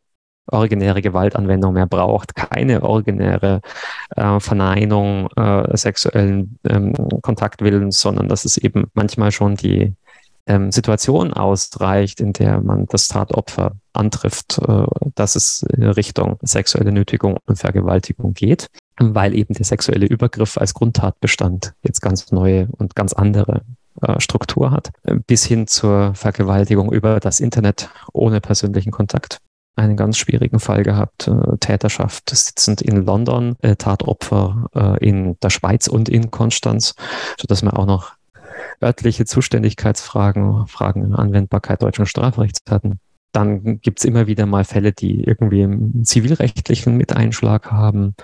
originäre 0.51 1.01
Gewaltanwendung 1.01 1.73
mehr 1.73 1.87
braucht, 1.87 2.35
keine 2.35 2.83
originäre 2.83 3.61
äh, 4.15 4.39
Verneinung 4.39 5.29
äh, 5.35 5.77
sexuellen 5.77 6.57
ähm, 6.67 6.93
Kontaktwillens, 7.21 7.99
sondern 7.99 8.27
dass 8.27 8.45
es 8.45 8.57
eben 8.57 8.87
manchmal 8.93 9.31
schon 9.31 9.55
die 9.55 9.93
ähm, 10.49 10.71
Situation 10.71 11.31
ausreicht, 11.31 12.19
in 12.19 12.33
der 12.33 12.59
man 12.61 12.87
das 12.87 13.07
Tatopfer 13.07 13.73
antrifft, 13.93 14.59
äh, 14.67 14.85
dass 15.15 15.35
es 15.35 15.63
in 15.73 15.83
Richtung 15.83 16.37
sexuelle 16.41 16.91
Nötigung 16.91 17.37
und 17.45 17.57
Vergewaltigung 17.57 18.33
geht, 18.33 18.67
weil 18.99 19.35
eben 19.35 19.53
der 19.53 19.65
sexuelle 19.65 20.07
Übergriff 20.07 20.57
als 20.57 20.73
Grundtatbestand 20.73 21.73
jetzt 21.83 22.01
ganz 22.01 22.31
neue 22.31 22.67
und 22.77 22.95
ganz 22.95 23.13
andere 23.13 23.61
äh, 24.01 24.19
Struktur 24.19 24.71
hat, 24.71 24.91
bis 25.27 25.45
hin 25.45 25.67
zur 25.67 26.15
Vergewaltigung 26.15 26.91
über 26.91 27.19
das 27.19 27.39
Internet 27.39 27.89
ohne 28.11 28.41
persönlichen 28.41 28.91
Kontakt 28.91 29.39
einen 29.79 29.97
ganz 29.97 30.17
schwierigen 30.17 30.59
Fall 30.59 30.83
gehabt. 30.83 31.27
Äh, 31.27 31.57
Täterschaft 31.59 32.29
sitzend 32.29 32.81
in 32.81 33.05
London, 33.05 33.55
äh, 33.61 33.75
Tatopfer 33.75 34.67
äh, 34.75 35.05
in 35.05 35.39
der 35.41 35.49
Schweiz 35.49 35.87
und 35.87 36.09
in 36.09 36.31
Konstanz, 36.31 36.95
sodass 37.39 37.63
wir 37.63 37.77
auch 37.77 37.85
noch 37.85 38.13
örtliche 38.81 39.25
Zuständigkeitsfragen, 39.25 40.67
Fragen 40.67 41.03
in 41.03 41.15
Anwendbarkeit 41.15 41.81
deutschen 41.81 42.05
Strafrechts 42.05 42.59
hatten. 42.69 42.99
Dann 43.31 43.79
gibt 43.81 43.99
es 43.99 44.05
immer 44.05 44.25
wieder 44.25 44.47
mal 44.47 44.63
Fälle, 44.63 44.91
die 44.91 45.23
irgendwie 45.23 45.61
im 45.61 46.03
zivilrechtlichen 46.03 46.97
Miteinschlag 46.97 47.71
haben, 47.71 48.15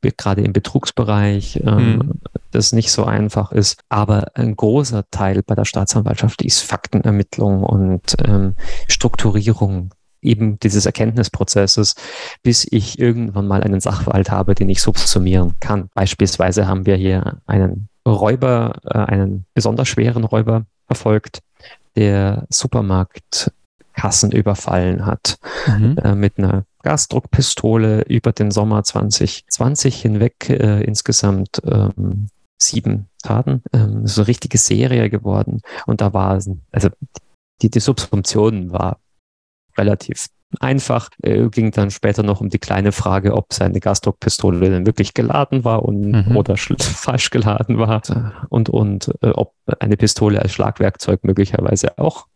gerade 0.00 0.40
im 0.40 0.54
Betrugsbereich, 0.54 1.60
mhm. 1.62 2.14
das 2.52 2.72
nicht 2.72 2.90
so 2.90 3.04
einfach 3.04 3.52
ist. 3.52 3.82
Aber 3.90 4.28
ein 4.34 4.56
großer 4.56 5.04
Teil 5.10 5.42
bei 5.42 5.54
der 5.54 5.66
Staatsanwaltschaft 5.66 6.40
ist 6.40 6.62
Faktenermittlung 6.62 7.64
und 7.64 8.16
ähm, 8.26 8.54
Strukturierung 8.88 9.90
eben 10.22 10.58
dieses 10.58 10.86
Erkenntnisprozesses, 10.86 11.94
bis 12.42 12.66
ich 12.70 12.98
irgendwann 12.98 13.46
mal 13.46 13.62
einen 13.62 13.80
Sachverhalt 13.80 14.30
habe, 14.30 14.54
den 14.54 14.68
ich 14.68 14.82
subsumieren 14.82 15.54
kann. 15.60 15.88
Beispielsweise 15.94 16.66
haben 16.66 16.86
wir 16.86 16.96
hier 16.96 17.38
einen 17.46 17.88
Räuber, 18.06 18.80
äh, 18.84 18.98
einen 18.98 19.46
besonders 19.54 19.88
schweren 19.88 20.24
Räuber 20.24 20.66
verfolgt, 20.86 21.40
der 21.96 22.46
Supermarktkassen 22.50 24.30
überfallen 24.30 25.06
hat 25.06 25.38
mhm. 25.66 25.96
äh, 25.98 26.14
mit 26.14 26.38
einer 26.38 26.64
Gasdruckpistole 26.82 28.02
über 28.02 28.32
den 28.32 28.50
Sommer 28.50 28.84
2020 28.84 30.00
hinweg 30.00 30.48
äh, 30.48 30.82
insgesamt 30.82 31.60
ähm, 31.64 32.28
sieben 32.58 33.08
Taten. 33.22 33.62
Ähm, 33.72 34.06
so 34.06 34.20
eine 34.20 34.28
richtige 34.28 34.58
Serie 34.58 35.10
geworden. 35.10 35.62
Und 35.86 36.00
da 36.00 36.12
war, 36.12 36.38
also 36.70 36.88
die, 37.62 37.70
die 37.70 37.80
Subsumption 37.80 38.70
war 38.70 39.00
relativ 39.78 40.26
einfach. 40.60 41.10
Äh, 41.22 41.48
ging 41.48 41.70
dann 41.70 41.90
später 41.90 42.22
noch 42.22 42.40
um 42.40 42.48
die 42.48 42.58
kleine 42.58 42.92
Frage, 42.92 43.34
ob 43.34 43.52
seine 43.52 43.80
Gasdruckpistole 43.80 44.70
denn 44.70 44.86
wirklich 44.86 45.14
geladen 45.14 45.64
war 45.64 45.84
und, 45.84 46.28
mhm. 46.28 46.36
oder 46.36 46.56
falsch 46.78 47.30
geladen 47.30 47.78
war 47.78 48.02
und, 48.48 48.68
und 48.68 49.12
äh, 49.22 49.30
ob 49.30 49.52
eine 49.80 49.96
Pistole 49.96 50.40
als 50.40 50.52
Schlagwerkzeug 50.52 51.24
möglicherweise 51.24 51.98
auch 51.98 52.26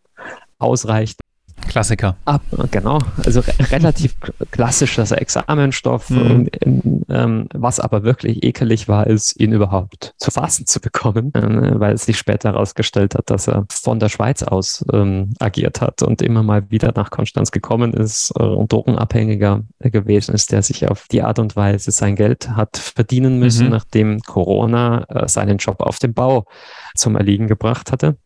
ausreicht. 0.59 1.21
Klassiker. 1.69 2.17
Ab, 2.25 2.43
genau, 2.71 2.99
also 3.25 3.41
re 3.41 3.53
relativ 3.71 4.17
klassischer 4.51 5.11
Examenstoff. 5.21 6.11
Mhm. 6.11 6.49
Und, 6.63 7.05
ähm, 7.09 7.49
was 7.53 7.81
aber 7.81 8.03
wirklich 8.03 8.43
ekelig 8.43 8.89
war, 8.89 9.07
ist, 9.07 9.39
ihn 9.41 9.53
überhaupt 9.53 10.15
zu 10.19 10.31
fassen 10.31 10.67
zu 10.67 10.81
bekommen, 10.81 11.33
äh, 11.35 11.79
weil 11.79 11.95
es 11.95 12.05
sich 12.05 12.19
später 12.19 12.53
herausgestellt 12.53 13.15
hat, 13.15 13.31
dass 13.31 13.49
er 13.49 13.67
von 13.71 13.99
der 13.99 14.09
Schweiz 14.09 14.43
aus 14.43 14.85
ähm, 14.93 15.31
agiert 15.39 15.81
hat 15.81 16.03
und 16.03 16.23
immer 16.23 16.43
mal 16.43 16.71
wieder 16.71 16.93
nach 16.95 17.11
Konstanz 17.11 17.51
gekommen 17.51 17.93
ist 17.93 18.33
äh, 18.39 18.43
und 18.43 18.73
Drogenabhängiger 18.73 19.63
gewesen 19.81 20.35
ist, 20.35 20.53
der 20.53 20.63
sich 20.63 20.89
auf 20.89 21.07
die 21.11 21.23
Art 21.23 21.39
und 21.39 21.57
Weise 21.57 21.91
sein 21.91 22.17
Geld 22.17 22.51
hat 22.51 22.77
verdienen 22.77 23.39
müssen, 23.39 23.67
mhm. 23.67 23.73
nachdem 23.73 24.21
Corona 24.21 25.05
äh, 25.09 25.29
seinen 25.29 25.59
Job 25.59 25.81
auf 25.81 25.99
dem 25.99 26.15
Bau 26.15 26.47
zum 26.95 27.17
Erliegen 27.17 27.47
gebracht 27.49 27.93
hatte. 27.93 28.17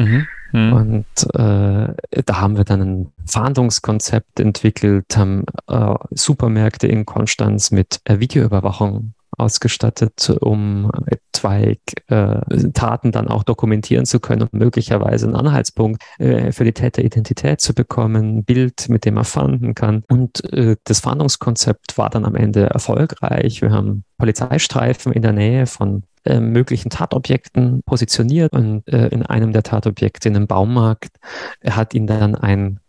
Mhm. 0.00 0.26
Mhm. 0.52 0.72
Und 0.72 1.34
äh, 1.34 2.22
da 2.24 2.40
haben 2.40 2.56
wir 2.56 2.64
dann 2.64 2.80
ein 2.80 3.12
Fahndungskonzept 3.26 4.40
entwickelt, 4.40 5.16
haben 5.16 5.44
äh, 5.68 5.94
Supermärkte 6.10 6.86
in 6.88 7.06
Konstanz 7.06 7.70
mit 7.70 8.00
äh, 8.04 8.18
Videoüberwachung 8.18 9.14
ausgestattet, 9.40 10.30
um 10.40 10.90
etwaig 11.06 11.80
äh, 12.08 12.40
Taten 12.72 13.12
dann 13.12 13.28
auch 13.28 13.42
dokumentieren 13.42 14.04
zu 14.04 14.20
können 14.20 14.42
und 14.42 14.52
möglicherweise 14.52 15.26
einen 15.26 15.36
Anhaltspunkt 15.36 16.02
äh, 16.18 16.52
für 16.52 16.64
die 16.64 16.72
Täteridentität 16.72 17.60
zu 17.60 17.74
bekommen, 17.74 18.44
Bild, 18.44 18.88
mit 18.88 19.04
dem 19.04 19.16
er 19.16 19.24
fanden 19.24 19.74
kann. 19.74 20.04
Und 20.08 20.44
äh, 20.52 20.76
das 20.84 21.00
Fahndungskonzept 21.00 21.98
war 21.98 22.10
dann 22.10 22.24
am 22.24 22.36
Ende 22.36 22.66
erfolgreich. 22.66 23.62
Wir 23.62 23.72
haben 23.72 24.04
Polizeistreifen 24.18 25.12
in 25.12 25.22
der 25.22 25.32
Nähe 25.32 25.66
von 25.66 26.02
äh, 26.24 26.40
möglichen 26.40 26.90
Tatobjekten 26.90 27.82
positioniert 27.84 28.52
und 28.52 28.86
äh, 28.88 29.08
in 29.08 29.24
einem 29.24 29.52
der 29.52 29.62
Tatobjekte 29.62 30.28
in 30.28 30.36
einem 30.36 30.46
Baumarkt 30.46 31.16
hat 31.64 31.94
ihn 31.94 32.06
dann 32.06 32.34
ein 32.34 32.80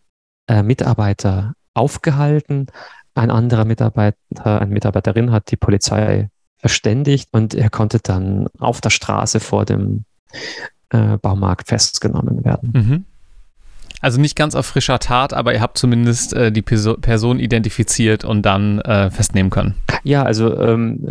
äh, 0.47 0.63
Mitarbeiter 0.63 1.53
aufgehalten. 1.73 2.67
Ein 3.13 3.31
anderer 3.31 3.63
Mitarbeiter, 3.63 4.17
eine 4.43 4.71
Mitarbeiterin 4.71 5.31
hat 5.31 5.51
die 5.51 5.57
Polizei 5.57 6.29
verständigt 6.61 7.29
und 7.31 7.53
er 7.53 7.69
konnte 7.69 7.99
dann 8.01 8.47
auf 8.59 8.81
der 8.81 8.91
Straße 8.91 9.39
vor 9.39 9.65
dem 9.65 10.05
äh, 10.89 11.17
Baumarkt 11.17 11.67
festgenommen 11.67 12.45
werden. 12.45 12.71
Mhm. 12.73 13.05
Also 14.01 14.19
nicht 14.19 14.35
ganz 14.35 14.55
auf 14.55 14.65
frischer 14.65 14.97
Tat, 14.97 15.31
aber 15.31 15.53
ihr 15.53 15.61
habt 15.61 15.77
zumindest 15.77 16.33
äh, 16.33 16.51
die 16.51 16.63
Perso 16.63 16.95
Person 16.95 17.39
identifiziert 17.39 18.25
und 18.25 18.41
dann 18.43 18.79
äh, 18.79 19.11
festnehmen 19.11 19.51
können. 19.51 19.75
Ja, 20.03 20.23
also 20.23 20.57
ähm, 20.57 21.07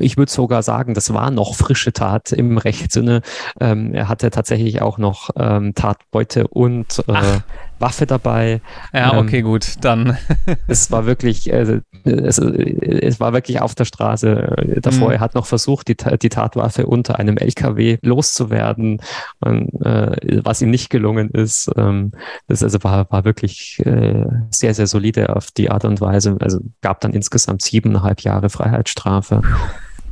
ich 0.00 0.16
würde 0.16 0.30
sogar 0.30 0.64
sagen, 0.64 0.94
das 0.94 1.14
war 1.14 1.30
noch 1.30 1.54
frische 1.54 1.92
Tat 1.92 2.32
im 2.32 2.58
Rechtssinne. 2.58 3.22
Ähm, 3.60 3.94
er 3.94 4.08
hatte 4.08 4.30
tatsächlich 4.30 4.82
auch 4.82 4.98
noch 4.98 5.30
ähm, 5.36 5.74
Tatbeute 5.74 6.48
und 6.48 7.04
äh, 7.06 7.38
Waffe 7.78 8.06
dabei. 8.06 8.60
Ja, 8.92 9.12
ähm, 9.12 9.18
okay, 9.18 9.42
gut, 9.42 9.76
dann. 9.82 10.16
es 10.66 10.90
war 10.90 11.06
wirklich, 11.06 11.50
äh, 11.52 11.80
es, 12.04 12.38
es, 12.38 13.20
war 13.20 13.32
wirklich 13.32 13.60
auf 13.60 13.74
der 13.74 13.84
Straße 13.84 14.80
davor. 14.80 15.08
Mhm. 15.08 15.14
Er 15.14 15.20
hat 15.20 15.34
noch 15.34 15.46
versucht, 15.46 15.88
die, 15.88 15.96
die 15.96 16.28
Tatwaffe 16.28 16.86
unter 16.86 17.18
einem 17.18 17.36
LKW 17.36 17.98
loszuwerden, 18.02 19.00
und, 19.40 19.68
äh, 19.84 20.40
was 20.44 20.62
ihm 20.62 20.70
nicht 20.70 20.90
gelungen 20.90 21.30
ist. 21.30 21.70
Ähm, 21.76 22.12
das 22.46 22.62
also 22.62 22.82
war, 22.82 23.10
war 23.10 23.24
wirklich 23.24 23.80
äh, 23.84 24.26
sehr, 24.50 24.74
sehr 24.74 24.86
solide 24.86 25.34
auf 25.34 25.50
die 25.50 25.70
Art 25.70 25.84
und 25.84 26.00
Weise. 26.00 26.36
Also 26.40 26.60
gab 26.80 27.00
dann 27.00 27.12
insgesamt 27.12 27.62
siebeneinhalb 27.62 28.20
Jahre 28.20 28.50
Freiheitsstrafe 28.50 29.42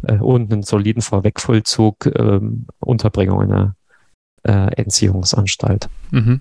äh, 0.07 0.19
und 0.19 0.53
einen 0.53 0.63
soliden 0.63 1.03
Vorwegvollzug, 1.03 2.07
ähm, 2.17 2.67
Unterbringung 2.81 3.43
in 3.43 3.53
einer 3.53 3.77
äh, 4.45 4.75
Entziehungsanstalt. 4.77 5.89
Mhm. 6.11 6.41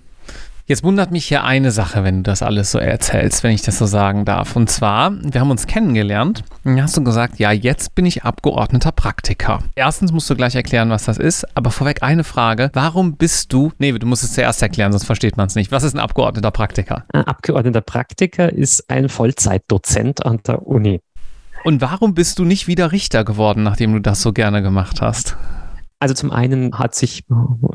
Jetzt 0.68 0.82
wundert 0.82 1.12
mich 1.12 1.26
hier 1.26 1.44
eine 1.44 1.70
Sache, 1.70 2.02
wenn 2.02 2.16
du 2.16 2.22
das 2.24 2.42
alles 2.42 2.72
so 2.72 2.80
erzählst, 2.80 3.44
wenn 3.44 3.52
ich 3.52 3.62
das 3.62 3.78
so 3.78 3.86
sagen 3.86 4.24
darf. 4.24 4.56
Und 4.56 4.68
zwar, 4.68 5.12
wir 5.22 5.40
haben 5.40 5.52
uns 5.52 5.68
kennengelernt 5.68 6.42
und 6.64 6.82
hast 6.82 6.96
du 6.96 7.04
gesagt, 7.04 7.38
ja, 7.38 7.52
jetzt 7.52 7.94
bin 7.94 8.04
ich 8.04 8.24
Abgeordneter 8.24 8.90
Praktiker. 8.90 9.60
Erstens 9.76 10.10
musst 10.10 10.28
du 10.28 10.34
gleich 10.34 10.56
erklären, 10.56 10.90
was 10.90 11.04
das 11.04 11.18
ist, 11.18 11.46
aber 11.56 11.70
vorweg 11.70 12.02
eine 12.02 12.24
Frage. 12.24 12.70
Warum 12.72 13.16
bist 13.16 13.52
du, 13.52 13.70
nee, 13.78 13.92
du 13.92 14.08
musst 14.08 14.24
es 14.24 14.32
zuerst 14.32 14.60
erklären, 14.60 14.90
sonst 14.90 15.04
versteht 15.04 15.36
man 15.36 15.46
es 15.46 15.54
nicht. 15.54 15.70
Was 15.70 15.84
ist 15.84 15.94
ein 15.94 16.00
Abgeordneter 16.00 16.50
Praktiker? 16.50 17.04
Ein 17.12 17.22
Abgeordneter 17.22 17.80
Praktiker 17.80 18.52
ist 18.52 18.90
ein 18.90 19.08
Vollzeitdozent 19.08 20.26
an 20.26 20.40
der 20.48 20.66
Uni. 20.66 21.00
Und 21.62 21.80
warum 21.80 22.14
bist 22.14 22.40
du 22.40 22.44
nicht 22.44 22.66
wieder 22.66 22.90
Richter 22.90 23.22
geworden, 23.22 23.62
nachdem 23.62 23.92
du 23.92 24.00
das 24.00 24.20
so 24.20 24.32
gerne 24.32 24.62
gemacht 24.62 25.00
hast? 25.00 25.36
Also 25.98 26.14
zum 26.14 26.30
einen 26.30 26.78
hat 26.78 26.94
sich 26.94 27.24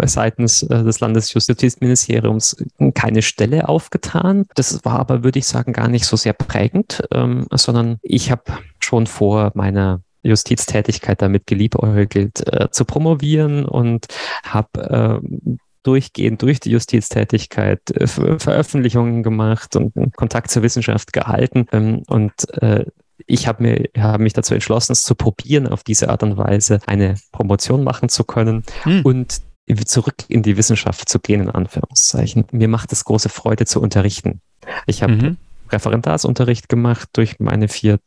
seitens 0.04 0.64
äh, 0.64 0.84
des 0.84 1.00
Landesjustizministeriums 1.00 2.56
keine 2.94 3.22
Stelle 3.22 3.68
aufgetan. 3.68 4.46
Das 4.56 4.86
war 4.86 5.00
aber, 5.00 5.24
würde 5.24 5.40
ich 5.40 5.48
sagen, 5.48 5.74
gar 5.74 5.88
nicht 5.88 6.06
so 6.06 6.16
sehr 6.16 6.34
prägend, 6.34 7.02
ähm, 7.12 7.48
sondern 7.52 7.98
ich 8.04 8.32
habe 8.32 8.44
schon 8.80 9.08
vor 9.08 9.52
meiner 9.56 10.02
Justiztätigkeit 10.24 11.22
damit 11.22 11.48
geliebäugelt 11.48 12.46
äh, 12.48 12.70
zu 12.70 12.86
promovieren 12.86 13.66
und 13.66 14.06
habe 14.44 15.22
äh, 15.24 15.60
durchgehend 15.84 16.42
durch 16.44 16.60
die 16.60 16.70
Justiztätigkeit 16.70 17.90
äh, 17.92 18.08
Veröffentlichungen 18.08 19.24
gemacht 19.24 19.76
und 19.76 19.94
Kontakt 20.16 20.52
zur 20.52 20.64
Wissenschaft 20.64 21.12
gehalten. 21.14 21.66
Ähm, 21.72 22.04
und 22.08 22.34
äh, 22.62 22.86
ich 23.28 23.48
habe 23.48 23.64
mir, 23.64 23.90
hab 23.98 24.22
mich 24.22 24.34
dazu 24.34 24.54
entschlossen, 24.54 24.92
es 24.94 25.04
zu 25.04 25.16
probieren, 25.16 25.68
auf 25.68 25.84
diese 25.84 26.10
Art 26.10 26.24
und 26.24 26.38
Weise 26.38 26.80
eine 26.86 27.16
Promotion 27.32 27.84
machen 27.84 28.10
zu 28.10 28.24
können 28.24 28.64
hm. 28.84 29.02
und 29.04 29.42
zurück 29.86 30.16
in 30.28 30.44
die 30.44 30.58
Wissenschaft 30.58 31.08
zu 31.08 31.20
gehen, 31.20 31.42
in 31.42 31.50
Anführungszeichen. 31.50 32.46
Mir 32.52 32.68
macht 32.68 32.92
es 32.92 33.06
große 33.06 33.30
Freude 33.30 33.66
zu 33.66 33.82
unterrichten. 33.82 34.42
Ich 34.86 35.04
habe 35.04 35.14
mhm. 35.14 35.38
Referendarsunterricht 35.70 36.68
gemacht 36.70 37.10
durch 37.14 37.40
meine 37.40 37.68
vier 37.68 38.00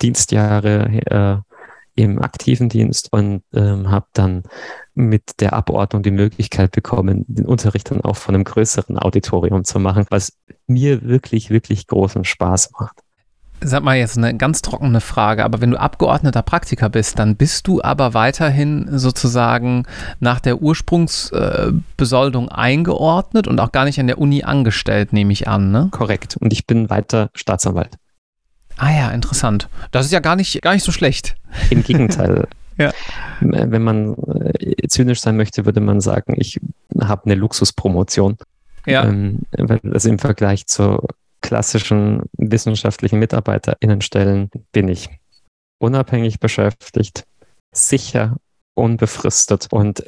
Dienstjahre 0.00 1.44
äh, 1.96 2.02
im 2.02 2.20
aktiven 2.20 2.68
Dienst 2.68 3.12
und 3.12 3.42
ähm, 3.52 3.90
habe 3.90 4.06
dann 4.12 4.44
mit 4.94 5.40
der 5.40 5.52
Abordnung 5.52 6.02
die 6.02 6.12
Möglichkeit 6.12 6.70
bekommen, 6.70 7.24
den 7.26 7.46
Unterricht 7.46 7.90
dann 7.90 8.02
auch 8.02 8.16
von 8.16 8.34
einem 8.34 8.44
größeren 8.44 8.98
Auditorium 8.98 9.64
zu 9.64 9.80
machen, 9.80 10.06
was 10.10 10.32
mir 10.68 11.02
wirklich, 11.02 11.50
wirklich 11.50 11.88
großen 11.88 12.24
Spaß 12.24 12.70
macht. 12.78 13.00
Sag 13.60 13.82
mal 13.82 13.96
jetzt 13.96 14.16
eine 14.16 14.36
ganz 14.36 14.62
trockene 14.62 15.00
Frage, 15.00 15.44
aber 15.44 15.60
wenn 15.60 15.72
du 15.72 15.80
Abgeordneter 15.80 16.42
Praktiker 16.42 16.88
bist, 16.88 17.18
dann 17.18 17.34
bist 17.34 17.66
du 17.66 17.82
aber 17.82 18.14
weiterhin 18.14 18.88
sozusagen 18.96 19.84
nach 20.20 20.38
der 20.38 20.62
Ursprungsbesoldung 20.62 22.50
eingeordnet 22.50 23.48
und 23.48 23.58
auch 23.58 23.72
gar 23.72 23.84
nicht 23.84 23.98
an 23.98 24.06
der 24.06 24.18
Uni 24.18 24.44
angestellt, 24.44 25.12
nehme 25.12 25.32
ich 25.32 25.48
an, 25.48 25.72
ne? 25.72 25.88
Korrekt. 25.90 26.36
Und 26.36 26.52
ich 26.52 26.66
bin 26.66 26.88
weiter 26.88 27.30
Staatsanwalt. 27.34 27.96
Ah 28.76 28.92
ja, 28.92 29.10
interessant. 29.10 29.68
Das 29.90 30.06
ist 30.06 30.12
ja 30.12 30.20
gar 30.20 30.36
nicht, 30.36 30.62
gar 30.62 30.72
nicht 30.72 30.84
so 30.84 30.92
schlecht. 30.92 31.34
Im 31.70 31.82
Gegenteil. 31.82 32.46
ja. 32.78 32.92
Wenn 33.40 33.82
man 33.82 34.14
äh, 34.14 34.86
zynisch 34.86 35.20
sein 35.20 35.36
möchte, 35.36 35.66
würde 35.66 35.80
man 35.80 36.00
sagen, 36.00 36.34
ich 36.36 36.60
habe 37.00 37.24
eine 37.24 37.34
Luxuspromotion. 37.34 38.36
Ja. 38.86 39.04
Ähm, 39.04 39.40
also 39.92 40.08
im 40.08 40.20
Vergleich 40.20 40.66
zur 40.66 41.08
klassischen 41.40 42.22
wissenschaftlichen 42.36 43.18
MitarbeiterInnenstellen 43.18 44.50
bin 44.72 44.88
ich 44.88 45.08
unabhängig 45.78 46.40
beschäftigt, 46.40 47.24
sicher, 47.72 48.36
unbefristet 48.74 49.68
und 49.70 50.04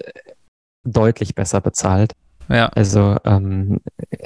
deutlich 0.84 1.34
besser 1.34 1.60
bezahlt. 1.60 2.14
Ja. 2.48 2.66
Also 2.68 3.16
ähm, 3.24 3.80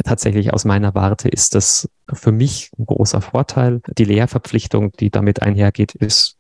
tatsächlich 0.05 0.53
aus 0.55 0.65
meiner 0.65 0.95
Warte 0.95 1.29
ist 1.29 1.55
das 1.55 1.89
für 2.13 2.33
mich 2.33 2.71
ein 2.79 2.87
großer 2.87 3.21
Vorteil. 3.21 3.83
Die 3.99 4.05
Lehrverpflichtung, 4.05 4.93
die 4.93 5.11
damit 5.11 5.43
einhergeht, 5.43 5.95
ist 5.95 6.39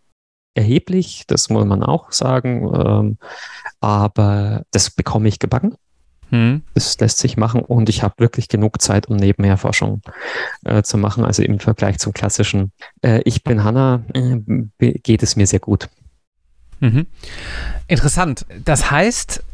erheblich, 0.54 1.24
das 1.26 1.50
muss 1.50 1.66
man 1.66 1.82
auch 1.82 2.10
sagen. 2.12 2.72
Ähm, 2.74 3.18
aber 3.80 4.62
das 4.70 4.90
bekomme 4.90 5.28
ich 5.28 5.38
gebacken. 5.38 5.76
Hm. 6.34 6.62
Das 6.74 6.98
lässt 6.98 7.18
sich 7.18 7.36
machen 7.36 7.60
und 7.60 7.88
ich 7.88 8.02
habe 8.02 8.14
wirklich 8.18 8.48
genug 8.48 8.82
Zeit, 8.82 9.06
um 9.06 9.14
nebenher 9.14 9.56
Forschung 9.56 10.02
äh, 10.64 10.82
zu 10.82 10.98
machen. 10.98 11.24
Also 11.24 11.44
im 11.44 11.60
Vergleich 11.60 11.98
zum 11.98 12.12
klassischen 12.12 12.72
äh, 13.02 13.22
Ich 13.24 13.44
bin 13.44 13.62
Hanna 13.62 14.02
äh, 14.14 14.94
geht 14.98 15.22
es 15.22 15.36
mir 15.36 15.46
sehr 15.46 15.60
gut. 15.60 15.88
Mhm. 16.80 17.06
Interessant. 17.86 18.46
Das 18.64 18.90
heißt, 18.90 19.44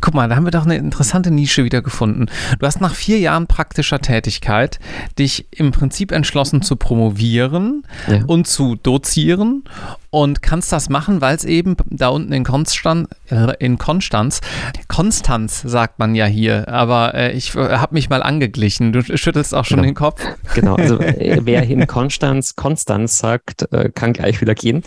guck 0.00 0.14
mal, 0.14 0.28
da 0.28 0.36
haben 0.36 0.44
wir 0.44 0.50
doch 0.50 0.64
eine 0.64 0.76
interessante 0.76 1.30
Nische 1.30 1.64
wieder 1.64 1.82
gefunden. 1.82 2.26
Du 2.58 2.66
hast 2.66 2.80
nach 2.80 2.94
vier 2.94 3.18
Jahren 3.18 3.46
praktischer 3.46 4.00
Tätigkeit 4.00 4.78
dich 5.18 5.46
im 5.50 5.72
Prinzip 5.72 6.12
entschlossen 6.12 6.62
zu 6.62 6.76
promovieren 6.76 7.82
ja. 8.08 8.24
und 8.26 8.46
zu 8.46 8.76
dozieren 8.76 9.64
und 10.10 10.42
kannst 10.42 10.72
das 10.72 10.88
machen, 10.88 11.20
weil 11.20 11.36
es 11.36 11.44
eben 11.44 11.76
da 11.86 12.08
unten 12.08 12.32
in 12.32 12.44
Konstanz, 12.44 13.08
äh, 13.30 13.54
in 13.58 13.78
Konstanz, 13.78 14.40
Konstanz 14.88 15.62
sagt 15.62 15.98
man 15.98 16.14
ja 16.14 16.26
hier, 16.26 16.68
aber 16.68 17.14
äh, 17.14 17.32
ich 17.32 17.54
äh, 17.54 17.76
habe 17.76 17.94
mich 17.94 18.10
mal 18.10 18.22
angeglichen. 18.22 18.92
Du 18.92 19.02
schüttelst 19.02 19.54
auch 19.54 19.64
schon 19.64 19.76
genau. 19.78 19.88
den 19.88 19.94
Kopf. 19.94 20.20
Genau, 20.54 20.74
also 20.74 20.98
äh, 21.00 21.40
wer 21.44 21.62
in 21.62 21.86
Konstanz 21.86 22.56
Konstanz 22.56 23.18
sagt, 23.18 23.72
äh, 23.72 23.90
kann 23.90 24.12
gleich 24.12 24.40
wieder 24.40 24.54
gehen. 24.54 24.82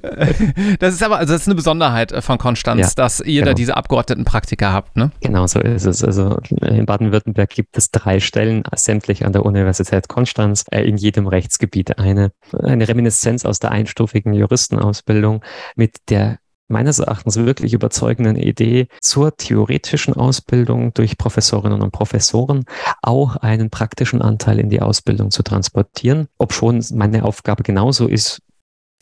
das 0.80 0.94
ist 0.94 1.02
aber, 1.02 1.18
also 1.18 1.32
das 1.32 1.42
ist 1.42 1.48
eine 1.48 1.54
Besonderheit 1.54 2.12
von 2.24 2.38
Konstanz, 2.38 2.80
ja, 2.80 2.92
dass 2.96 3.20
ihr 3.20 3.40
genau. 3.40 3.46
da 3.46 3.54
diese 3.54 3.76
Abgeordnetenpraktiker 4.02 4.72
habt, 4.72 4.96
ne? 4.96 5.12
Genau, 5.20 5.46
so 5.46 5.60
ist 5.60 5.86
es. 5.86 6.02
Also 6.02 6.38
in 6.60 6.86
Baden-Württemberg 6.86 7.50
gibt 7.50 7.76
es 7.76 7.90
drei 7.90 8.20
Stellen, 8.20 8.64
sämtlich 8.74 9.24
an 9.24 9.32
der 9.32 9.46
Universität 9.46 10.08
Konstanz, 10.08 10.64
in 10.70 10.96
jedem 10.96 11.26
Rechtsgebiet 11.26 11.98
eine. 11.98 12.32
Eine 12.58 12.88
Reminiszenz 12.88 13.44
aus 13.44 13.60
der 13.60 13.70
einstufigen 13.70 14.34
Juristenausbildung 14.34 15.42
mit 15.76 16.10
der 16.10 16.38
meines 16.68 16.98
Erachtens 17.00 17.36
wirklich 17.36 17.74
überzeugenden 17.74 18.36
Idee 18.36 18.88
zur 19.00 19.36
theoretischen 19.36 20.14
Ausbildung 20.14 20.94
durch 20.94 21.18
Professorinnen 21.18 21.82
und 21.82 21.90
Professoren 21.90 22.64
auch 23.02 23.36
einen 23.36 23.68
praktischen 23.68 24.22
Anteil 24.22 24.58
in 24.58 24.70
die 24.70 24.80
Ausbildung 24.80 25.30
zu 25.30 25.42
transportieren, 25.42 26.28
ob 26.38 26.54
schon 26.54 26.82
meine 26.94 27.24
Aufgabe 27.24 27.62
genauso 27.62 28.08
ist, 28.08 28.40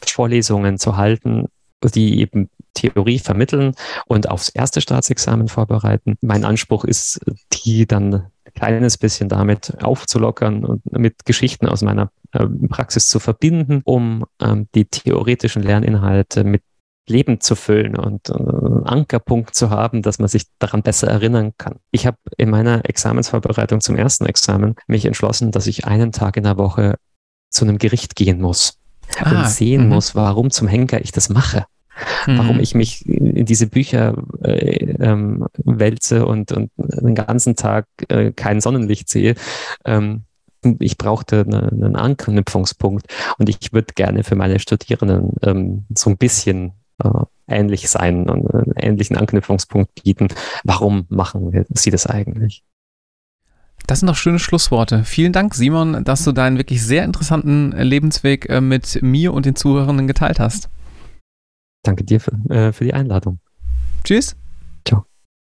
Vorlesungen 0.04 0.78
zu 0.78 0.96
halten, 0.96 1.46
die 1.94 2.20
eben 2.20 2.50
Theorie 2.80 3.18
vermitteln 3.18 3.74
und 4.06 4.28
aufs 4.28 4.48
erste 4.48 4.80
Staatsexamen 4.80 5.48
vorbereiten. 5.48 6.16
Mein 6.20 6.44
Anspruch 6.44 6.84
ist, 6.84 7.20
die 7.52 7.86
dann 7.86 8.26
kleines 8.54 8.98
bisschen 8.98 9.28
damit 9.28 9.82
aufzulockern 9.82 10.64
und 10.64 10.82
mit 10.92 11.24
Geschichten 11.24 11.66
aus 11.66 11.82
meiner 11.82 12.10
äh, 12.32 12.46
Praxis 12.68 13.08
zu 13.08 13.20
verbinden, 13.20 13.82
um 13.84 14.24
ähm, 14.40 14.68
die 14.74 14.86
theoretischen 14.86 15.62
Lerninhalte 15.62 16.44
mit 16.44 16.62
Leben 17.08 17.40
zu 17.40 17.56
füllen 17.56 17.96
und 17.96 18.30
einen 18.30 18.86
Ankerpunkt 18.86 19.54
zu 19.54 19.70
haben, 19.70 20.02
dass 20.02 20.18
man 20.18 20.28
sich 20.28 20.44
daran 20.58 20.82
besser 20.82 21.08
erinnern 21.08 21.52
kann. 21.58 21.76
Ich 21.90 22.06
habe 22.06 22.18
in 22.36 22.50
meiner 22.50 22.88
Examensvorbereitung 22.88 23.80
zum 23.80 23.96
ersten 23.96 24.26
Examen 24.26 24.76
mich 24.86 25.06
entschlossen, 25.06 25.50
dass 25.50 25.66
ich 25.66 25.86
einen 25.86 26.12
Tag 26.12 26.36
in 26.36 26.44
der 26.44 26.56
Woche 26.56 26.96
zu 27.50 27.64
einem 27.64 27.78
Gericht 27.78 28.14
gehen 28.14 28.40
muss 28.40 28.78
ah, 29.18 29.30
und 29.30 29.48
sehen 29.48 29.84
-hmm. 29.84 29.94
muss, 29.94 30.14
warum 30.14 30.50
zum 30.50 30.68
Henker 30.68 31.00
ich 31.00 31.10
das 31.10 31.28
mache. 31.28 31.66
Mhm. 32.26 32.38
Warum 32.38 32.60
ich 32.60 32.74
mich 32.74 33.06
in 33.06 33.44
diese 33.46 33.66
Bücher 33.66 34.14
äh, 34.42 34.94
ähm, 35.00 35.46
wälze 35.58 36.26
und, 36.26 36.52
und 36.52 36.70
den 36.76 37.14
ganzen 37.14 37.56
Tag 37.56 37.86
äh, 38.08 38.32
kein 38.32 38.60
Sonnenlicht 38.60 39.08
sehe. 39.08 39.34
Ähm, 39.84 40.24
ich 40.78 40.98
brauchte 40.98 41.44
eine, 41.46 41.68
einen 41.68 41.96
Anknüpfungspunkt 41.96 43.06
und 43.38 43.48
ich 43.48 43.72
würde 43.72 43.94
gerne 43.94 44.24
für 44.24 44.36
meine 44.36 44.58
Studierenden 44.58 45.32
ähm, 45.42 45.84
so 45.94 46.10
ein 46.10 46.18
bisschen 46.18 46.72
äh, 47.02 47.08
ähnlich 47.48 47.88
sein 47.88 48.28
und 48.28 48.52
einen 48.54 48.74
ähnlichen 48.76 49.16
Anknüpfungspunkt 49.16 50.02
bieten. 50.02 50.28
Warum 50.64 51.06
machen 51.08 51.52
wir, 51.52 51.64
sie 51.70 51.90
das 51.90 52.06
eigentlich? 52.06 52.62
Das 53.86 54.00
sind 54.00 54.08
doch 54.08 54.16
schöne 54.16 54.38
Schlussworte. 54.38 55.04
Vielen 55.04 55.32
Dank, 55.32 55.54
Simon, 55.54 56.04
dass 56.04 56.24
du 56.24 56.32
deinen 56.32 56.58
wirklich 56.58 56.82
sehr 56.82 57.04
interessanten 57.04 57.72
Lebensweg 57.72 58.48
äh, 58.48 58.60
mit 58.60 59.02
mir 59.02 59.32
und 59.32 59.46
den 59.46 59.56
Zuhörenden 59.56 60.06
geteilt 60.06 60.38
hast. 60.38 60.68
Danke 61.82 62.04
dir 62.04 62.20
für, 62.20 62.32
äh, 62.50 62.72
für 62.72 62.84
die 62.84 62.94
Einladung. 62.94 63.38
Tschüss. 64.04 64.36